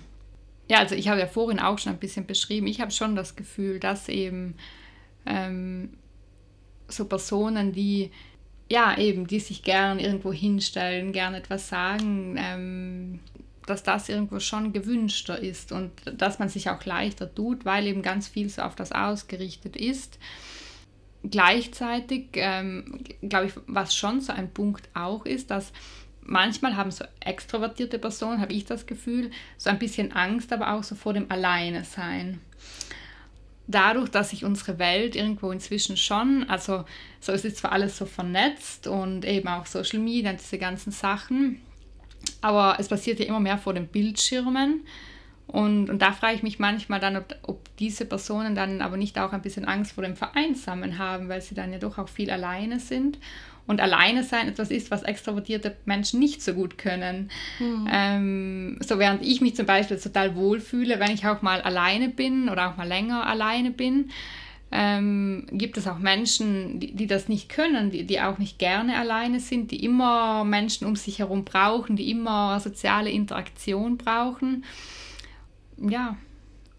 ja, 0.69 0.79
also 0.79 0.95
ich 0.95 1.09
habe 1.09 1.21
ja 1.21 1.27
vorhin 1.27 1.61
auch 1.61 1.79
schon 1.79 1.93
ein 1.93 1.99
bisschen 1.99 2.27
beschrieben, 2.27 2.67
ich 2.67 2.81
habe 2.81 2.91
schon 2.91 3.15
das 3.17 3.37
Gefühl, 3.37 3.79
dass 3.79 4.09
eben 4.09 4.57
ähm, 5.27 5.99
so 6.89 7.07
Personen, 7.07 7.73
die 7.73 8.11
ja 8.69 8.99
eben, 8.99 9.27
die 9.27 9.41
sich 9.41 9.63
gern 9.63 9.99
irgendwo 9.99 10.33
hinstellen, 10.33 11.13
gern 11.13 11.35
etwas 11.35 11.69
sagen, 11.69 12.37
ähm, 12.39 13.21
dass 13.67 13.83
das 13.83 14.09
irgendwo 14.09 14.41
schon 14.41 14.73
gewünschter 14.73 15.39
ist 15.39 15.73
und 15.73 15.91
dass 16.05 16.39
man 16.39 16.49
sich 16.49 16.71
auch 16.71 16.85
leichter 16.85 17.33
tut, 17.33 17.65
weil 17.65 17.87
eben 17.87 18.03
ganz 18.03 18.29
viel 18.29 18.49
so 18.49 18.63
auf 18.63 18.77
das 18.77 18.93
ausgerichtet 18.93 19.77
ist. 19.77 20.19
Gleichzeitig 21.29 22.29
ähm, 22.35 23.01
glaube 23.23 23.47
ich, 23.47 23.53
was 23.67 23.95
schon 23.95 24.21
so 24.21 24.33
ein 24.33 24.53
Punkt 24.53 24.89
auch 24.95 25.27
ist, 25.27 25.51
dass 25.51 25.73
manchmal 26.23 26.77
haben 26.77 26.91
so 26.91 27.05
extrovertierte 27.21 27.99
Personen, 27.99 28.41
habe 28.41 28.53
ich 28.53 28.65
das 28.65 28.87
Gefühl, 28.87 29.31
so 29.57 29.71
ein 29.71 29.79
bisschen 29.79 30.13
Angst, 30.13 30.53
aber 30.53 30.73
auch 30.73 30.85
so 30.85 30.95
vor 30.95 31.13
dem 31.13 31.31
Alleine 31.31 31.85
sein. 31.85 32.41
Dadurch, 33.69 34.11
dass 34.11 34.31
sich 34.31 34.45
unsere 34.45 34.79
Welt 34.79 35.17
irgendwo 35.17 35.51
inzwischen 35.51 35.97
schon, 35.97 36.45
also 36.49 36.85
so 37.21 37.33
ist 37.33 37.45
es 37.45 37.57
zwar 37.57 37.73
alles 37.73 37.97
so 37.97 38.07
vernetzt 38.07 38.87
und 38.87 39.25
eben 39.25 39.49
auch 39.49 39.67
Social 39.67 39.99
Media 39.99 40.31
und 40.31 40.41
diese 40.41 40.59
ganzen 40.59 40.93
Sachen, 40.93 41.61
aber 42.41 42.77
es 42.79 42.89
passiert 42.89 43.19
ja 43.19 43.27
immer 43.27 43.41
mehr 43.41 43.59
vor 43.59 43.75
den 43.75 43.89
Bildschirmen. 43.89 44.87
Und, 45.49 45.91
und 45.91 46.03
da 46.03 46.13
frage 46.13 46.35
ich 46.35 46.43
mich 46.43 46.59
manchmal 46.59 46.99
dann, 46.99 47.17
ob, 47.17 47.35
ob 47.43 47.77
diese 47.77 48.05
Personen 48.05 48.55
dann 48.55 48.81
aber 48.83 48.97
nicht 48.97 49.19
auch 49.19 49.33
ein 49.33 49.43
bisschen 49.43 49.65
Angst 49.65 49.93
vor 49.93 50.03
dem 50.03 50.17
Vereinsamen 50.17 50.99
haben, 50.99 51.29
weil 51.29 51.41
sie 51.41 51.55
dann 51.55 51.73
ja 51.73 51.79
doch 51.79 51.99
auch 51.99 52.09
viel 52.09 52.31
alleine 52.31 52.81
sind 52.81 53.19
und 53.67 53.81
alleine 53.81 54.23
sein 54.23 54.49
etwas 54.49 54.71
ist, 54.71 54.91
was 54.91 55.03
extrovertierte 55.03 55.77
Menschen 55.85 56.21
nicht 56.21 56.43
so 56.43 56.55
gut 56.55 56.79
können. 56.79 57.31
Mhm. 57.59 57.89
Ähm, 57.91 58.79
so 58.81 58.99
während 58.99 59.23
ich 59.23 59.41
mich 59.41 59.57
zum 59.57 59.67
Beispiel 59.67 59.99
total 59.99 60.37
wohlfühle, 60.37 61.01
wenn 61.01 61.11
ich 61.11 61.27
auch 61.27 61.43
mal 61.43 61.61
alleine 61.61 62.09
bin 62.09 62.49
oder 62.49 62.71
auch 62.71 62.77
mal 62.77 62.87
länger 62.87 63.27
alleine 63.27 63.71
bin, 63.71 64.11
ähm, 64.73 65.47
gibt 65.53 65.77
es 65.79 65.87
auch 65.87 65.99
Menschen, 65.99 66.81
die, 66.81 66.93
die 66.93 67.07
das 67.07 67.29
nicht 67.29 67.49
können, 67.49 67.91
die, 67.91 68.05
die 68.05 68.21
auch 68.21 68.39
nicht 68.39 68.59
gerne 68.59 68.99
alleine 68.99 69.41
sind, 69.41 69.71
die 69.71 69.85
immer 69.85 70.45
Menschen 70.45 70.87
um 70.87 70.97
sich 70.97 71.21
herum 71.21 71.45
brauchen, 71.45 71.97
die 71.97 72.11
immer 72.11 72.59
soziale 72.61 73.11
Interaktion 73.11 73.97
brauchen. 73.97 74.65
Ja, 75.79 76.17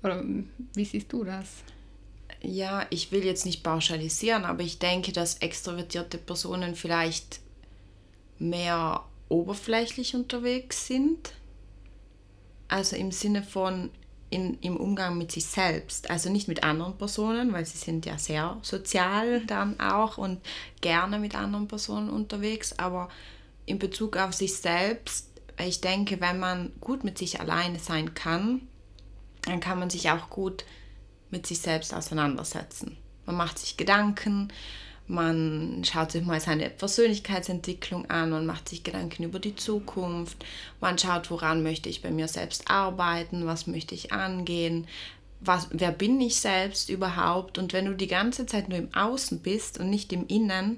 oder 0.04 0.23
wie 0.73 0.86
siehst 0.86 1.12
du 1.13 1.23
das? 1.23 1.63
Ja, 2.41 2.86
ich 2.89 3.12
will 3.12 3.26
jetzt 3.26 3.45
nicht 3.45 3.63
pauschalisieren, 3.63 4.45
aber 4.45 4.62
ich 4.63 4.80
denke, 4.80 5.12
dass 5.12 5.38
extrovertierte 5.38 6.17
Personen 6.17 6.76
vielleicht 6.76 7.39
mehr 8.39 9.04
oberflächlich 9.30 10.15
unterwegs 10.15 10.88
sind. 10.88 11.34
Also 12.67 12.95
im 12.95 13.12
Sinne 13.12 13.43
von 13.43 13.89
in, 14.30 14.58
im 14.60 14.76
Umgang 14.76 15.17
mit 15.17 15.32
sich 15.32 15.45
selbst, 15.45 16.10
also 16.10 16.30
nicht 16.30 16.47
mit 16.47 16.63
anderen 16.63 16.97
Personen, 16.97 17.54
weil 17.54 17.65
sie 17.65 17.78
sind 17.78 18.06
ja 18.06 18.17
sehr 18.17 18.58
sozial 18.62 19.45
dann 19.45 19.80
auch 19.80 20.17
und 20.17 20.41
gerne 20.82 21.17
mit 21.17 21.34
anderen 21.36 21.67
Personen 21.67 22.10
unterwegs, 22.10 22.78
aber 22.78 23.10
in 23.65 23.80
Bezug 23.80 24.17
auf 24.17 24.34
sich 24.34 24.56
selbst, 24.56 25.30
ich 25.60 25.82
denke, 25.82 26.19
wenn 26.19 26.39
man 26.39 26.73
gut 26.82 27.04
mit 27.04 27.17
sich 27.17 27.39
alleine 27.39 27.80
sein 27.80 28.13
kann, 28.13 28.67
dann 29.43 29.60
kann 29.62 29.80
man 29.80 29.89
sich 29.89 30.12
auch 30.12 30.30
gut 30.30 30.65
mit 31.30 31.48
sich 31.48 31.60
selbst 31.60 31.94
auseinandersetzen. 31.94 32.98
Man 33.26 33.36
macht 33.36 33.60
sich 33.60 33.78
Gedanken, 33.78 34.50
man 35.08 35.84
schaut 35.86 36.12
sich 36.12 36.24
mal 36.26 36.42
seine 36.42 36.70
Persönlichkeitsentwicklung 36.70 38.10
an 38.10 38.34
und 38.34 38.46
macht 38.46 38.68
sich 38.68 38.84
Gedanken 38.84 39.24
über 39.24 39.40
die 39.40 39.56
Zukunft. 39.56 40.46
Man 40.82 40.98
schaut, 40.98 41.32
woran 41.32 41.63
möchte 41.63 41.88
ich 41.88 42.02
bei 42.02 42.12
mir 42.12 42.28
selbst 42.28 42.70
arbeiten, 42.70 43.46
was 43.46 43.68
möchte 43.68 43.96
ich 43.96 44.12
angehen, 44.12 44.86
was, 45.40 45.70
wer 45.72 45.92
bin 45.92 46.20
ich 46.20 46.36
selbst 46.36 46.90
überhaupt. 46.90 47.58
Und 47.58 47.72
wenn 47.72 47.86
du 47.86 47.96
die 47.96 48.08
ganze 48.08 48.46
Zeit 48.46 48.68
nur 48.68 48.78
im 48.78 48.94
Außen 48.94 49.40
bist 49.40 49.80
und 49.80 49.90
nicht 49.90 50.12
im 50.12 50.28
Innen, 50.28 50.78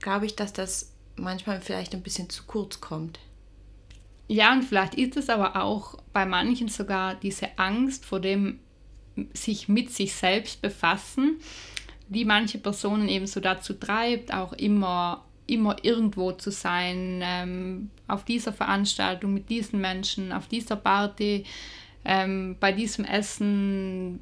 glaube 0.00 0.26
ich, 0.26 0.34
dass 0.34 0.52
das 0.52 0.90
manchmal 1.16 1.60
vielleicht 1.60 1.94
ein 1.94 2.02
bisschen 2.02 2.30
zu 2.30 2.42
kurz 2.44 2.80
kommt. 2.80 3.20
Ja, 4.26 4.52
und 4.52 4.62
vielleicht 4.62 4.94
ist 4.94 5.16
es 5.16 5.28
aber 5.28 5.62
auch 5.62 5.98
bei 6.12 6.26
manchen 6.26 6.68
sogar 6.68 7.14
diese 7.14 7.56
Angst 7.58 8.04
vor 8.04 8.18
dem 8.18 8.58
sich 9.32 9.68
mit 9.68 9.90
sich 9.92 10.14
selbst 10.14 10.62
befassen, 10.62 11.40
die 12.08 12.24
manche 12.24 12.58
Personen 12.58 13.08
eben 13.08 13.26
so 13.26 13.40
dazu 13.40 13.74
treibt, 13.74 14.32
auch 14.32 14.52
immer, 14.54 15.24
immer 15.46 15.76
irgendwo 15.82 16.32
zu 16.32 16.50
sein, 16.50 17.20
ähm, 17.22 17.90
auf 18.08 18.24
dieser 18.24 18.52
Veranstaltung 18.52 19.32
mit 19.34 19.48
diesen 19.48 19.80
Menschen, 19.80 20.32
auf 20.32 20.48
dieser 20.48 20.76
Party, 20.76 21.44
ähm, 22.04 22.56
bei 22.60 22.72
diesem 22.72 23.04
Essen, 23.04 24.20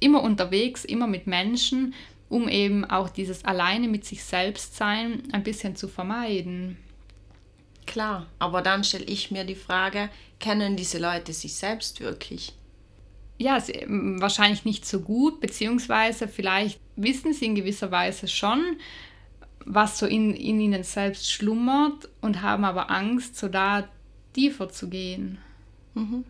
immer 0.00 0.22
unterwegs, 0.22 0.84
immer 0.84 1.06
mit 1.06 1.26
Menschen, 1.26 1.94
um 2.28 2.48
eben 2.48 2.84
auch 2.84 3.08
dieses 3.08 3.44
alleine 3.44 3.88
mit 3.88 4.04
sich 4.04 4.22
selbst 4.22 4.76
sein 4.76 5.22
ein 5.32 5.42
bisschen 5.42 5.76
zu 5.76 5.88
vermeiden. 5.88 6.76
Klar, 7.86 8.26
aber 8.38 8.62
dann 8.62 8.84
stelle 8.84 9.04
ich 9.04 9.30
mir 9.30 9.44
die 9.44 9.56
Frage, 9.56 10.10
kennen 10.38 10.76
diese 10.76 10.98
Leute 10.98 11.32
sich 11.32 11.54
selbst 11.54 12.00
wirklich? 12.00 12.52
Ja, 13.40 13.58
ähm, 13.68 14.20
wahrscheinlich 14.20 14.66
nicht 14.66 14.84
so 14.84 15.00
gut, 15.00 15.40
beziehungsweise 15.40 16.28
vielleicht 16.28 16.78
wissen 16.96 17.32
sie 17.32 17.46
in 17.46 17.54
gewisser 17.54 17.90
Weise 17.90 18.28
schon, 18.28 18.76
was 19.64 19.98
so 19.98 20.04
in, 20.04 20.34
in 20.34 20.60
ihnen 20.60 20.84
selbst 20.84 21.32
schlummert 21.32 22.10
und 22.20 22.42
haben 22.42 22.64
aber 22.64 22.90
Angst, 22.90 23.36
so 23.36 23.48
da 23.48 23.88
tiefer 24.34 24.68
zu 24.68 24.90
gehen. 24.90 25.38
Mhm. 25.94 26.24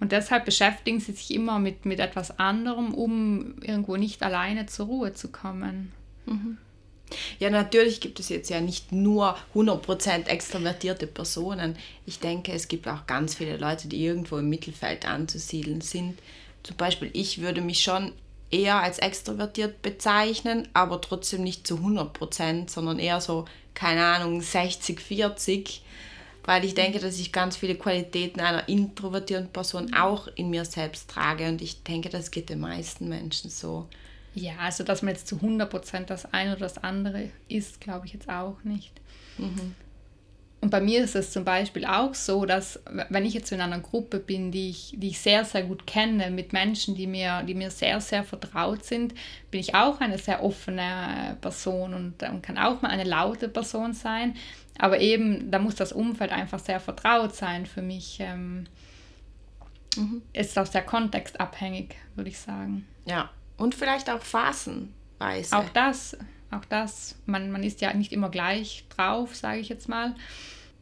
Und 0.00 0.12
deshalb 0.12 0.44
beschäftigen 0.44 1.00
sie 1.00 1.12
sich 1.12 1.32
immer 1.32 1.58
mit, 1.58 1.86
mit 1.86 1.98
etwas 1.98 2.38
anderem, 2.38 2.92
um 2.92 3.54
irgendwo 3.62 3.96
nicht 3.96 4.22
alleine 4.22 4.66
zur 4.66 4.86
Ruhe 4.86 5.14
zu 5.14 5.32
kommen. 5.32 5.92
Mhm. 6.26 6.58
Ja, 7.38 7.50
natürlich 7.50 8.00
gibt 8.00 8.20
es 8.20 8.28
jetzt 8.28 8.50
ja 8.50 8.60
nicht 8.60 8.92
nur 8.92 9.36
100% 9.54 10.26
extrovertierte 10.26 11.06
Personen. 11.06 11.76
Ich 12.06 12.18
denke, 12.18 12.52
es 12.52 12.68
gibt 12.68 12.88
auch 12.88 13.06
ganz 13.06 13.34
viele 13.34 13.56
Leute, 13.56 13.88
die 13.88 14.04
irgendwo 14.04 14.38
im 14.38 14.48
Mittelfeld 14.48 15.06
anzusiedeln 15.06 15.80
sind. 15.80 16.18
Zum 16.62 16.76
Beispiel, 16.76 17.10
ich 17.12 17.40
würde 17.40 17.60
mich 17.60 17.82
schon 17.82 18.12
eher 18.52 18.80
als 18.80 18.98
extrovertiert 18.98 19.82
bezeichnen, 19.82 20.68
aber 20.74 21.00
trotzdem 21.00 21.42
nicht 21.42 21.66
zu 21.66 21.76
100%, 21.76 22.70
sondern 22.70 22.98
eher 22.98 23.20
so, 23.20 23.46
keine 23.74 24.04
Ahnung, 24.04 24.40
60, 24.40 25.00
40. 25.00 25.82
weil 26.44 26.64
ich 26.64 26.74
denke, 26.74 26.98
dass 26.98 27.18
ich 27.18 27.32
ganz 27.32 27.56
viele 27.56 27.76
Qualitäten 27.76 28.40
einer 28.40 28.68
introvertierten 28.68 29.48
Person 29.48 29.94
auch 29.94 30.28
in 30.34 30.50
mir 30.50 30.64
selbst 30.64 31.08
trage 31.08 31.48
und 31.48 31.62
ich 31.62 31.82
denke, 31.82 32.10
das 32.10 32.30
geht 32.30 32.50
den 32.50 32.60
meisten 32.60 33.08
Menschen 33.08 33.48
so. 33.48 33.88
Ja, 34.34 34.52
also 34.60 34.84
dass 34.84 35.02
man 35.02 35.14
jetzt 35.14 35.26
zu 35.26 35.36
100% 35.36 36.06
das 36.06 36.32
eine 36.32 36.52
oder 36.52 36.60
das 36.60 36.78
andere 36.78 37.30
ist, 37.48 37.80
glaube 37.80 38.06
ich 38.06 38.14
jetzt 38.14 38.28
auch 38.28 38.62
nicht. 38.64 39.00
Mhm. 39.38 39.74
Und 40.62 40.70
bei 40.70 40.80
mir 40.80 41.02
ist 41.02 41.16
es 41.16 41.32
zum 41.32 41.44
Beispiel 41.44 41.84
auch 41.84 42.14
so, 42.14 42.46
dass 42.46 42.80
wenn 43.08 43.26
ich 43.26 43.34
jetzt 43.34 43.50
in 43.50 43.60
einer 43.60 43.80
Gruppe 43.80 44.20
bin, 44.20 44.52
die 44.52 44.70
ich, 44.70 44.94
die 44.96 45.08
ich 45.08 45.18
sehr, 45.18 45.44
sehr 45.44 45.64
gut 45.64 45.88
kenne, 45.88 46.30
mit 46.30 46.52
Menschen, 46.52 46.94
die 46.94 47.08
mir, 47.08 47.42
die 47.42 47.54
mir 47.54 47.72
sehr, 47.72 48.00
sehr 48.00 48.22
vertraut 48.22 48.84
sind, 48.84 49.12
bin 49.50 49.58
ich 49.58 49.74
auch 49.74 50.00
eine 50.00 50.18
sehr 50.18 50.44
offene 50.44 51.36
Person 51.40 51.94
und, 51.94 52.22
und 52.22 52.42
kann 52.42 52.58
auch 52.58 52.80
mal 52.80 52.90
eine 52.90 53.02
laute 53.02 53.48
Person 53.48 53.92
sein. 53.92 54.36
Aber 54.78 55.00
eben, 55.00 55.50
da 55.50 55.58
muss 55.58 55.74
das 55.74 55.92
Umfeld 55.92 56.30
einfach 56.30 56.60
sehr 56.60 56.78
vertraut 56.78 57.34
sein 57.34 57.66
für 57.66 57.82
mich. 57.82 58.18
Ähm, 58.20 58.66
mhm. 59.96 60.22
Ist 60.32 60.56
auch 60.56 60.66
sehr 60.66 60.82
kontextabhängig, 60.82 61.96
würde 62.14 62.30
ich 62.30 62.38
sagen. 62.38 62.86
Ja, 63.04 63.30
und 63.56 63.74
vielleicht 63.74 64.10
auch 64.10 64.22
phasenweise. 64.22 65.56
Auch 65.56 65.68
das, 65.70 66.16
auch 66.50 66.64
das. 66.64 67.16
Man, 67.26 67.50
man 67.50 67.62
ist 67.62 67.80
ja 67.80 67.92
nicht 67.94 68.12
immer 68.12 68.30
gleich 68.30 68.84
drauf, 68.88 69.34
sage 69.34 69.60
ich 69.60 69.68
jetzt 69.68 69.88
mal. 69.88 70.14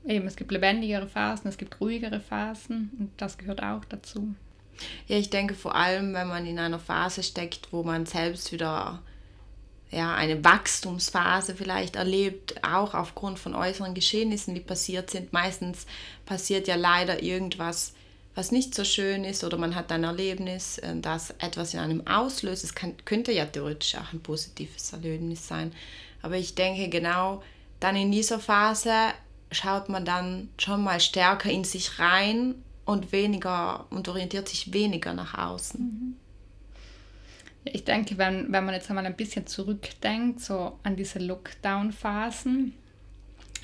Eben, 0.07 0.27
es 0.27 0.37
gibt 0.37 0.51
lebendigere 0.51 1.07
Phasen, 1.07 1.49
es 1.49 1.59
gibt 1.59 1.81
ruhigere 1.81 2.21
Phasen 2.21 2.91
und 2.99 3.11
das 3.19 3.37
gehört 3.37 3.63
auch 3.63 3.85
dazu. 3.85 4.35
Ja, 5.07 5.19
ich 5.19 5.29
denke 5.29 5.55
vor 5.55 5.75
allem, 5.75 6.15
wenn 6.15 6.29
man 6.29 6.47
in 6.47 6.59
einer 6.59 6.79
Phase 6.79 7.23
steckt, 7.23 7.71
wo 7.71 7.83
man 7.83 8.07
selbst 8.07 8.51
wieder 8.51 9.03
ja, 9.91 10.15
eine 10.15 10.43
Wachstumsphase 10.45 11.55
vielleicht 11.55 11.97
erlebt, 11.97 12.63
auch 12.65 12.95
aufgrund 12.95 13.39
von 13.39 13.55
äußeren 13.55 13.93
Geschehnissen, 13.93 14.55
die 14.55 14.61
passiert 14.61 15.11
sind. 15.11 15.33
Meistens 15.33 15.87
passiert 16.27 16.69
ja 16.69 16.77
leider 16.77 17.23
irgendwas, 17.23 17.95
was 18.35 18.53
nicht 18.53 18.75
so 18.75 18.85
schön 18.85 19.25
ist 19.25 19.45
oder 19.45 19.57
man 19.57 19.75
hat 19.75 19.91
ein 19.93 20.05
Erlebnis, 20.05 20.79
äh, 20.79 20.95
das 21.01 21.31
etwas 21.39 21.75
in 21.75 21.81
einem 21.81 22.07
auslöst. 22.07 22.65
Es 22.65 22.75
kann, 22.75 22.95
könnte 23.05 23.33
ja 23.33 23.47
theoretisch 23.47 23.97
auch 23.97 24.13
ein 24.13 24.21
positives 24.21 24.93
Erlebnis 24.93 25.47
sein. 25.47 25.73
Aber 26.23 26.37
ich 26.37 26.55
denke 26.55 26.89
genau, 26.89 27.43
dann 27.81 27.97
in 27.97 28.13
dieser 28.13 28.39
Phase 28.39 28.93
schaut 29.51 29.89
man 29.89 30.05
dann 30.05 30.49
schon 30.59 30.83
mal 30.83 31.01
stärker 31.01 31.51
in 31.51 31.65
sich 31.65 31.99
rein 31.99 32.55
und 32.85 33.13
weniger 33.13 33.87
und 33.91 34.09
orientiert 34.09 34.49
sich 34.49 34.73
weniger 34.73 35.13
nach 35.13 35.37
außen. 35.37 35.81
Mhm. 35.81 36.17
Ich 37.65 37.85
denke, 37.85 38.17
wenn, 38.17 38.53
wenn 38.53 38.65
man 38.65 38.75
jetzt 38.75 38.89
einmal 38.89 39.07
ein 39.07 39.17
bisschen 39.17 39.47
zurückdenkt, 39.47 40.41
so 40.41 40.79
an 40.83 40.97
diese 40.97 41.19
Lockdown-Phasen, 41.19 42.75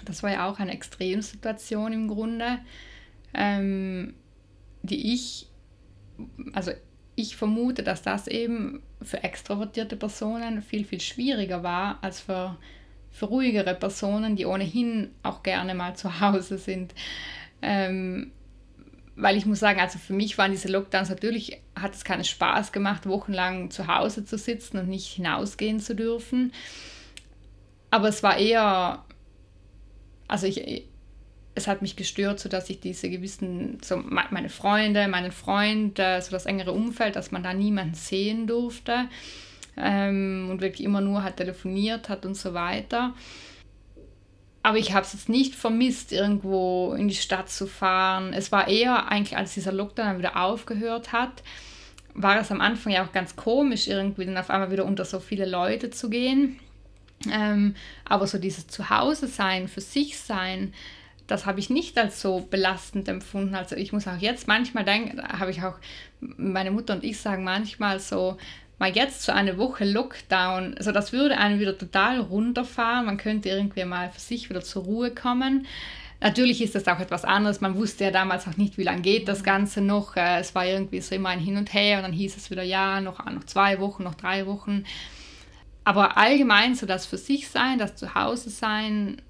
das 0.04 0.22
war 0.22 0.30
ja 0.30 0.48
auch 0.48 0.58
eine 0.58 0.72
Extremsituation 0.72 1.92
im 1.92 2.08
Grunde, 2.08 2.58
ähm, 3.32 4.14
die 4.82 5.14
ich, 5.14 5.48
also 6.52 6.72
ich 7.14 7.36
vermute, 7.36 7.82
dass 7.82 8.02
das 8.02 8.26
eben 8.26 8.82
für 9.02 9.22
extrovertierte 9.22 9.96
Personen 9.96 10.62
viel, 10.62 10.84
viel 10.84 11.00
schwieriger 11.00 11.62
war 11.62 11.98
als 12.02 12.20
für 12.20 12.56
für 13.16 13.26
ruhigere 13.26 13.74
Personen, 13.74 14.36
die 14.36 14.44
ohnehin 14.44 15.10
auch 15.22 15.42
gerne 15.42 15.74
mal 15.74 15.96
zu 15.96 16.20
Hause 16.20 16.58
sind. 16.58 16.94
Ähm, 17.62 18.30
weil 19.16 19.38
ich 19.38 19.46
muss 19.46 19.60
sagen, 19.60 19.80
also 19.80 19.98
für 19.98 20.12
mich 20.12 20.36
waren 20.36 20.50
diese 20.50 20.68
Lockdowns 20.68 21.08
natürlich, 21.08 21.62
hat 21.74 21.94
es 21.94 22.04
keinen 22.04 22.24
Spaß 22.24 22.72
gemacht, 22.72 23.08
wochenlang 23.08 23.70
zu 23.70 23.86
Hause 23.86 24.26
zu 24.26 24.36
sitzen 24.36 24.76
und 24.76 24.88
nicht 24.88 25.06
hinausgehen 25.14 25.80
zu 25.80 25.94
dürfen. 25.94 26.52
Aber 27.90 28.08
es 28.08 28.22
war 28.22 28.36
eher, 28.36 29.02
also 30.28 30.46
ich, 30.46 30.86
es 31.56 31.66
hat 31.66 31.82
mich 31.82 31.96
gestört, 31.96 32.38
so 32.38 32.48
dass 32.48 32.70
ich 32.70 32.80
diese 32.80 33.08
gewissen, 33.10 33.78
so 33.82 33.96
meine 33.96 34.50
Freunde, 34.50 35.08
meinen 35.08 35.32
Freund, 35.32 35.98
äh, 35.98 36.20
so 36.20 36.30
das 36.30 36.46
engere 36.46 36.72
Umfeld, 36.72 37.16
dass 37.16 37.32
man 37.32 37.42
da 37.42 37.54
niemanden 37.54 37.94
sehen 37.94 38.46
durfte 38.46 39.08
ähm, 39.76 40.48
und 40.50 40.60
wirklich 40.60 40.84
immer 40.84 41.00
nur 41.00 41.24
hat 41.24 41.38
telefoniert 41.38 42.08
hat 42.10 42.26
und 42.26 42.34
so 42.34 42.52
weiter. 42.52 43.14
Aber 44.62 44.76
ich 44.76 44.92
habe 44.92 45.06
es 45.06 45.14
jetzt 45.14 45.28
nicht 45.28 45.54
vermisst, 45.54 46.12
irgendwo 46.12 46.92
in 46.92 47.08
die 47.08 47.14
Stadt 47.14 47.48
zu 47.48 47.66
fahren. 47.66 48.32
Es 48.34 48.52
war 48.52 48.68
eher 48.68 49.10
eigentlich, 49.10 49.36
als 49.36 49.54
dieser 49.54 49.72
Lockdown 49.72 50.18
wieder 50.18 50.36
aufgehört 50.36 51.12
hat, 51.12 51.42
war 52.12 52.38
es 52.38 52.50
am 52.50 52.60
Anfang 52.60 52.92
ja 52.92 53.04
auch 53.04 53.12
ganz 53.12 53.36
komisch, 53.36 53.86
irgendwie 53.88 54.26
dann 54.26 54.36
auf 54.36 54.50
einmal 54.50 54.70
wieder 54.70 54.84
unter 54.84 55.04
so 55.04 55.20
viele 55.20 55.46
Leute 55.46 55.90
zu 55.90 56.10
gehen. 56.10 56.58
Ähm, 57.30 57.74
aber 58.04 58.26
so 58.26 58.38
dieses 58.38 58.66
Zuhause 58.66 59.26
sein, 59.26 59.68
für 59.68 59.80
sich 59.80 60.18
sein, 60.18 60.74
das 61.26 61.46
habe 61.46 61.60
ich 61.60 61.70
nicht 61.70 61.98
als 61.98 62.20
so 62.20 62.46
belastend 62.50 63.08
empfunden. 63.08 63.54
Also 63.54 63.76
ich 63.76 63.92
muss 63.92 64.06
auch 64.06 64.18
jetzt 64.18 64.46
manchmal 64.46 64.84
denken, 64.84 65.20
habe 65.22 65.50
ich 65.50 65.62
auch, 65.62 65.78
meine 66.20 66.70
Mutter 66.70 66.94
und 66.94 67.04
ich 67.04 67.18
sagen 67.18 67.44
manchmal 67.44 68.00
so, 68.00 68.36
mal 68.78 68.90
jetzt 68.90 69.22
so 69.22 69.32
eine 69.32 69.58
Woche 69.58 69.84
Lockdown, 69.84 70.74
also 70.76 70.92
das 70.92 71.12
würde 71.12 71.38
einen 71.38 71.60
wieder 71.60 71.76
total 71.76 72.20
runterfahren. 72.20 73.06
Man 73.06 73.16
könnte 73.16 73.48
irgendwie 73.48 73.84
mal 73.84 74.10
für 74.10 74.20
sich 74.20 74.50
wieder 74.50 74.62
zur 74.62 74.84
Ruhe 74.84 75.10
kommen. 75.10 75.66
Natürlich 76.20 76.62
ist 76.62 76.74
das 76.74 76.86
auch 76.88 76.98
etwas 76.98 77.24
anderes. 77.24 77.60
Man 77.60 77.76
wusste 77.76 78.04
ja 78.04 78.10
damals 78.10 78.48
auch 78.48 78.56
nicht, 78.56 78.78
wie 78.78 78.84
lange 78.84 79.02
geht 79.02 79.28
das 79.28 79.44
Ganze 79.44 79.82
noch. 79.82 80.16
Äh, 80.16 80.40
es 80.40 80.54
war 80.54 80.64
irgendwie 80.64 81.00
so 81.00 81.14
immer 81.14 81.28
ein 81.28 81.40
Hin 81.40 81.58
und 81.58 81.74
Her 81.74 81.98
und 81.98 82.04
dann 82.04 82.12
hieß 82.12 82.36
es 82.36 82.50
wieder, 82.50 82.62
ja, 82.62 83.00
noch, 83.00 83.24
noch 83.26 83.44
zwei 83.44 83.80
Wochen, 83.80 84.04
noch 84.04 84.14
drei 84.14 84.46
Wochen. 84.46 84.84
Aber 85.84 86.16
allgemein 86.16 86.74
so 86.74 86.86
das 86.86 87.06
für 87.06 87.18
sich 87.18 87.48
sein, 87.48 87.78
das 87.78 87.96
Zuhause 87.96 88.50
sein, 88.50 89.20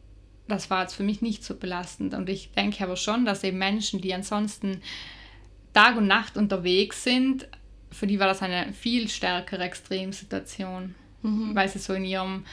das 0.48 0.70
war 0.70 0.82
jetzt 0.82 0.94
für 0.94 1.02
mich 1.02 1.22
nicht 1.22 1.44
so 1.44 1.54
belastend. 1.56 2.14
Und 2.14 2.28
ich 2.28 2.52
denke 2.52 2.84
aber 2.84 2.96
schon, 2.96 3.24
dass 3.24 3.44
eben 3.44 3.58
Menschen, 3.58 4.00
die 4.00 4.14
ansonsten 4.14 4.80
Tag 5.72 5.96
und 5.96 6.06
Nacht 6.06 6.36
unterwegs 6.36 7.04
sind, 7.04 7.48
für 7.90 8.06
die 8.06 8.18
war 8.18 8.26
das 8.26 8.42
eine 8.42 8.72
viel 8.72 9.08
stärkere 9.08 9.64
Extremsituation, 9.64 10.94
mhm. 11.22 11.54
weil 11.54 11.68
sie 11.68 11.78
so 11.78 11.94
in 11.94 12.04
ihrem 12.04 12.44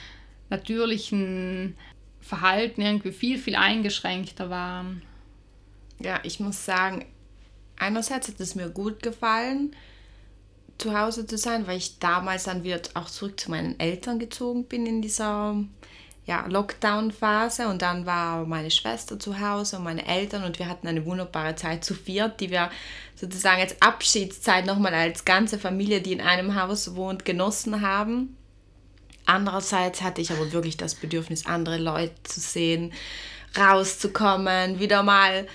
natürlichen 0.50 1.76
Verhalten 2.22 2.82
irgendwie 2.82 3.12
viel, 3.12 3.38
viel 3.38 3.56
eingeschränkter 3.56 4.50
waren. 4.50 5.02
Ja, 6.00 6.20
ich 6.24 6.40
muss 6.40 6.66
sagen, 6.66 7.06
einerseits 7.78 8.30
hat 8.30 8.40
es 8.40 8.56
mir 8.56 8.70
gut 8.70 9.04
gefallen, 9.04 9.76
zu 10.78 10.98
Hause 10.98 11.26
zu 11.26 11.38
sein, 11.38 11.68
weil 11.68 11.78
ich 11.78 12.00
damals 12.00 12.46
dann 12.46 12.64
wieder 12.64 12.82
auch 12.94 13.10
zurück 13.10 13.40
zu 13.40 13.52
meinen 13.52 13.80
Eltern 13.80 14.20
gezogen 14.20 14.66
bin 14.66 14.86
in 14.86 15.02
dieser 15.02 15.64
ja, 16.26 16.46
Lockdown-Phase 16.48 17.68
und 17.68 17.82
dann 17.82 18.06
war 18.06 18.46
meine 18.46 18.72
Schwester 18.72 19.20
zu 19.20 19.40
Hause 19.40 19.78
und 19.78 19.84
meine 19.84 20.06
Eltern 20.08 20.44
und 20.44 20.58
wir 20.58 20.70
hatten 20.70 20.88
eine 20.88 21.06
wunderbare 21.06 21.56
Zeit 21.56 21.84
zu 21.84 21.94
viert, 21.94 22.40
die 22.40 22.50
wir 22.50 22.70
sozusagen 23.16 23.62
als 23.62 23.82
Abschiedszeit 23.82 24.66
nochmal 24.66 24.94
als 24.94 25.26
ganze 25.26 25.60
Familie, 25.60 26.02
die 26.02 26.14
in 26.14 26.22
einem 26.22 26.56
Haus 26.56 26.96
wohnt, 26.96 27.26
genossen 27.26 27.82
haben. 27.82 28.38
Andererseits 29.26 30.02
hatte 30.02 30.22
ich 30.22 30.32
aber 30.32 30.52
wirklich 30.54 30.78
das 30.78 30.96
Bedürfnis, 30.96 31.46
andere 31.46 31.78
Leute 31.78 32.16
zu 32.24 32.40
sehen, 32.40 32.94
rauszukommen, 33.58 34.80
wieder 34.80 35.04
mal 35.04 35.48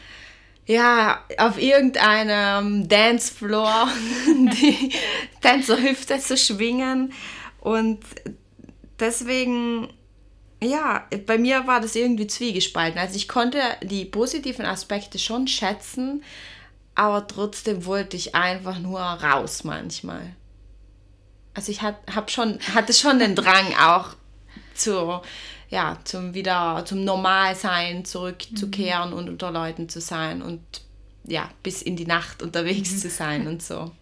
ja, 0.66 1.24
auf 1.38 1.58
irgendeinem 1.58 2.88
Dancefloor 2.88 3.88
die 4.26 4.92
Tänzerhüfte 5.40 6.18
zu 6.18 6.36
schwingen 6.36 7.14
und 7.60 8.00
deswegen 9.00 9.88
ja, 10.62 11.06
bei 11.26 11.38
mir 11.38 11.66
war 11.66 11.80
das 11.80 11.94
irgendwie 11.94 12.26
zwiegespalten. 12.26 12.98
Also 12.98 13.16
ich 13.16 13.28
konnte 13.28 13.60
die 13.82 14.04
positiven 14.04 14.66
Aspekte 14.66 15.18
schon 15.18 15.46
schätzen, 15.46 16.24
aber 16.94 17.26
trotzdem 17.26 17.84
wollte 17.84 18.16
ich 18.16 18.34
einfach 18.34 18.78
nur 18.78 19.00
raus 19.00 19.62
manchmal. 19.62 20.34
Also 21.54 21.70
ich 21.70 21.82
hat, 21.82 21.96
hab 22.12 22.30
schon, 22.30 22.58
hatte 22.74 22.92
schon 22.92 23.18
den 23.18 23.36
Drang 23.36 23.72
auch 23.80 24.16
zu, 24.74 25.20
ja, 25.70 25.98
zum 26.04 26.34
wieder 26.34 26.84
zum 26.86 27.04
Normalsein 27.04 28.04
zurückzukehren 28.04 29.10
mhm. 29.10 29.16
und 29.16 29.28
unter 29.28 29.50
Leuten 29.50 29.88
zu 29.88 30.00
sein 30.00 30.42
und 30.42 30.60
ja, 31.24 31.50
bis 31.62 31.82
in 31.82 31.94
die 31.94 32.06
Nacht 32.06 32.42
unterwegs 32.42 32.92
mhm. 32.92 32.98
zu 32.98 33.10
sein 33.10 33.46
und 33.46 33.62
so. 33.62 33.92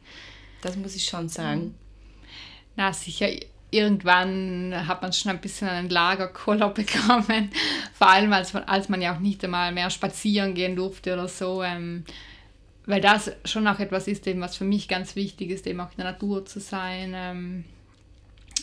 Das 0.62 0.76
muss 0.76 0.94
ich 0.94 1.04
schon 1.04 1.28
sagen. 1.28 1.74
Na, 2.76 2.92
sicher 2.92 3.28
irgendwann 3.70 4.74
hat 4.86 5.02
man 5.02 5.12
schon 5.12 5.32
ein 5.32 5.40
bisschen 5.40 5.68
einen 5.68 5.90
Lagerkoller 5.90 6.68
bekommen. 6.74 7.50
Vor 7.94 8.08
allem, 8.08 8.32
als 8.32 8.52
man, 8.52 8.64
als 8.64 8.88
man 8.88 9.02
ja 9.02 9.14
auch 9.14 9.20
nicht 9.20 9.44
einmal 9.44 9.72
mehr 9.72 9.90
spazieren 9.90 10.54
gehen 10.54 10.76
durfte 10.76 11.12
oder 11.12 11.28
so. 11.28 11.62
Ähm, 11.62 12.04
weil 12.86 13.00
das 13.00 13.32
schon 13.44 13.66
auch 13.66 13.80
etwas 13.80 14.06
ist, 14.06 14.26
eben, 14.26 14.40
was 14.40 14.56
für 14.56 14.64
mich 14.64 14.86
ganz 14.86 15.16
wichtig 15.16 15.50
ist, 15.50 15.66
eben 15.66 15.80
auch 15.80 15.90
in 15.90 15.96
der 15.96 16.12
Natur 16.12 16.46
zu 16.46 16.60
sein, 16.60 17.12
ähm, 17.14 17.64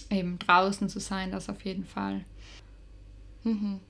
eben 0.10 0.40
draußen 0.40 0.88
zu 0.88 1.00
sein, 1.00 1.32
das 1.32 1.50
auf 1.50 1.64
jeden 1.66 1.86
Fall. 1.86 2.24
Mhm. 3.44 3.82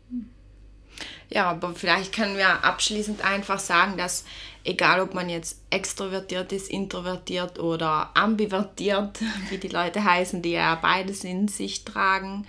Ja, 1.29 1.49
aber 1.49 1.73
vielleicht 1.75 2.13
können 2.13 2.37
wir 2.37 2.63
abschließend 2.63 3.23
einfach 3.23 3.59
sagen, 3.59 3.97
dass 3.97 4.25
egal 4.63 5.01
ob 5.01 5.13
man 5.13 5.29
jetzt 5.29 5.59
extrovertiert 5.69 6.51
ist, 6.51 6.67
introvertiert 6.69 7.59
oder 7.59 8.09
ambivertiert, 8.13 9.19
wie 9.49 9.57
die 9.57 9.67
Leute 9.67 10.03
heißen, 10.03 10.41
die 10.41 10.51
ja 10.51 10.75
beides 10.75 11.23
in 11.23 11.47
sich 11.47 11.85
tragen, 11.85 12.45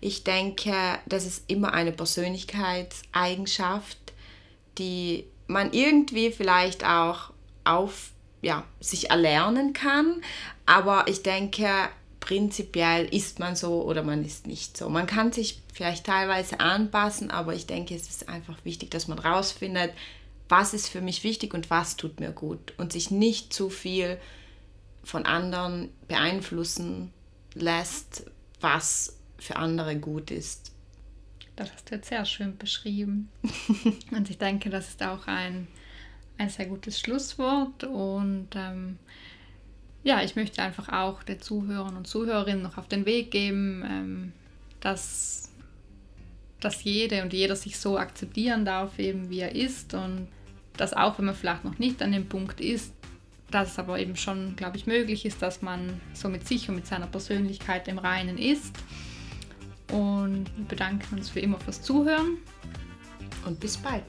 ich 0.00 0.24
denke, 0.24 0.72
das 1.06 1.26
ist 1.26 1.50
immer 1.50 1.72
eine 1.72 1.92
Persönlichkeitseigenschaft, 1.92 3.98
die 4.78 5.24
man 5.48 5.72
irgendwie 5.72 6.30
vielleicht 6.30 6.84
auch 6.84 7.32
auf, 7.64 8.12
ja, 8.40 8.62
sich 8.80 9.10
erlernen 9.10 9.72
kann. 9.72 10.22
Aber 10.66 11.08
ich 11.08 11.24
denke, 11.24 11.68
prinzipiell 12.20 13.06
ist 13.06 13.38
man 13.38 13.56
so 13.56 13.82
oder 13.82 14.02
man 14.02 14.24
ist 14.24 14.46
nicht 14.46 14.76
so. 14.76 14.88
Man 14.88 15.06
kann 15.06 15.32
sich 15.32 15.60
vielleicht 15.72 16.04
teilweise 16.04 16.60
anpassen, 16.60 17.30
aber 17.30 17.54
ich 17.54 17.66
denke, 17.66 17.94
es 17.94 18.08
ist 18.08 18.28
einfach 18.28 18.64
wichtig, 18.64 18.90
dass 18.90 19.08
man 19.08 19.18
rausfindet, 19.18 19.92
was 20.48 20.74
ist 20.74 20.88
für 20.88 21.00
mich 21.00 21.24
wichtig 21.24 21.54
und 21.54 21.70
was 21.70 21.96
tut 21.96 22.20
mir 22.20 22.32
gut 22.32 22.74
und 22.78 22.92
sich 22.92 23.10
nicht 23.10 23.52
zu 23.52 23.70
viel 23.70 24.18
von 25.04 25.26
anderen 25.26 25.90
beeinflussen 26.06 27.12
lässt, 27.54 28.24
was 28.60 29.16
für 29.38 29.56
andere 29.56 29.96
gut 29.96 30.30
ist. 30.30 30.72
Das 31.56 31.72
hast 31.72 31.90
du 31.90 31.96
jetzt 31.96 32.08
sehr 32.08 32.24
schön 32.24 32.56
beschrieben. 32.56 33.30
und 34.12 34.30
ich 34.30 34.38
denke, 34.38 34.70
das 34.70 34.88
ist 34.88 35.02
auch 35.02 35.26
ein, 35.26 35.66
ein 36.36 36.50
sehr 36.50 36.66
gutes 36.66 37.00
Schlusswort. 37.00 37.84
Und 37.84 38.48
ähm, 38.54 38.98
ja, 40.08 40.22
ich 40.22 40.36
möchte 40.36 40.62
einfach 40.62 40.88
auch 40.88 41.22
den 41.22 41.38
Zuhörern 41.38 41.94
und 41.94 42.06
Zuhörerinnen 42.06 42.62
noch 42.62 42.78
auf 42.78 42.88
den 42.88 43.04
Weg 43.04 43.30
geben, 43.30 43.84
ähm, 43.86 44.32
dass, 44.80 45.50
dass 46.60 46.82
jede 46.82 47.22
und 47.22 47.34
jeder 47.34 47.54
sich 47.54 47.78
so 47.78 47.98
akzeptieren 47.98 48.64
darf, 48.64 48.98
eben 48.98 49.28
wie 49.28 49.40
er 49.40 49.54
ist. 49.54 49.92
Und 49.92 50.28
dass 50.78 50.94
auch 50.94 51.18
wenn 51.18 51.26
man 51.26 51.34
vielleicht 51.34 51.62
noch 51.62 51.78
nicht 51.78 52.00
an 52.02 52.12
dem 52.12 52.26
Punkt 52.26 52.58
ist, 52.58 52.94
dass 53.50 53.72
es 53.72 53.78
aber 53.78 53.98
eben 53.98 54.16
schon, 54.16 54.56
glaube 54.56 54.78
ich, 54.78 54.86
möglich 54.86 55.26
ist, 55.26 55.42
dass 55.42 55.60
man 55.60 56.00
so 56.14 56.30
mit 56.30 56.48
sich 56.48 56.70
und 56.70 56.76
mit 56.76 56.86
seiner 56.86 57.06
Persönlichkeit 57.06 57.86
im 57.86 57.98
Reinen 57.98 58.38
ist. 58.38 58.74
Und 59.92 60.46
wir 60.56 60.64
bedanken 60.68 61.18
uns 61.18 61.34
wie 61.34 61.40
immer 61.40 61.60
fürs 61.60 61.82
Zuhören. 61.82 62.38
Und 63.44 63.60
bis 63.60 63.76
bald. 63.76 64.04